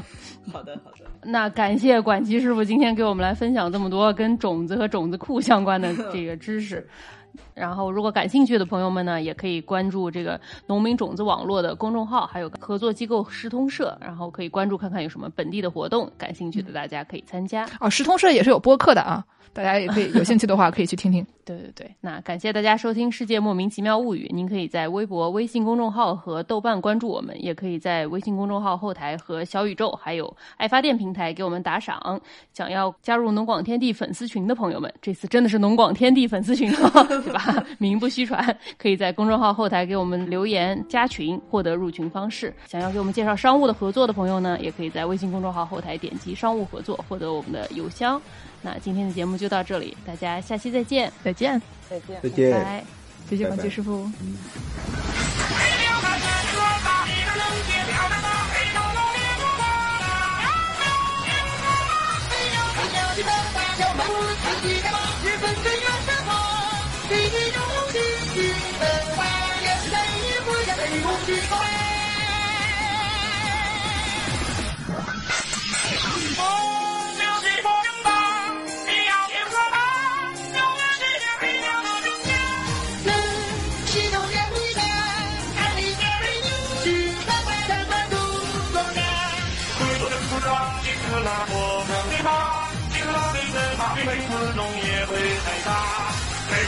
[0.53, 1.11] 好的，好的。
[1.23, 6.87] 那感谢管奇师傅今天给我们来分享这么多跟种子和种子库相关的这个知识。
[7.61, 17.69] 然后，如果感兴趣的朋友们呢，也可以关注这个农民种子网络的公众号，还有合作机构石通社，然后可以关注看看有什么本地的活动，感兴趣的大家可以参加。
[17.79, 19.23] 哦，石通社也是有播客的啊。
[19.53, 21.27] 大家也可以有兴趣的话，可以去听听。
[21.45, 24.29] 对对对，那感谢大家收听《世界莫名其妙物语》。
[24.33, 32.21] 您可以在微博、微信公众号和豆瓣关注我们，也可以在微信公众号后台和小宇宙还有爱发电平台给我们打赏。
[32.53, 37.41] 想要加入农广天地粉丝群的朋友们，这次真的是农广天地粉丝群了，对吧？
[37.79, 42.55] 名不虚传，可以在公众号后台给我们留言加群，获得入群方式。
[42.67, 48.21] 想要给我们介绍商务的合作的朋友呢，也可以在微信公众号后台点击商务合作，获得我们的邮箱。
[48.63, 52.85] 那今天的节目就到这里，大家下期再见，再见，再见，再见，拜，
[53.29, 54.11] 谢谢王杰师傅。
[67.13, 67.59] 你的荣
[67.91, 67.99] 幸
[68.39, 68.41] 成
[68.79, 69.23] 为
[69.63, 71.05] 也是在你回家的路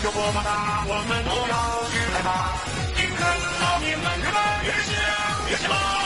[0.04, 1.54] 有多么大，我们都要
[1.88, 2.28] 去害怕。
[2.96, 3.22] 听课
[3.60, 4.90] 老民们，日本越想
[5.48, 6.01] 越想。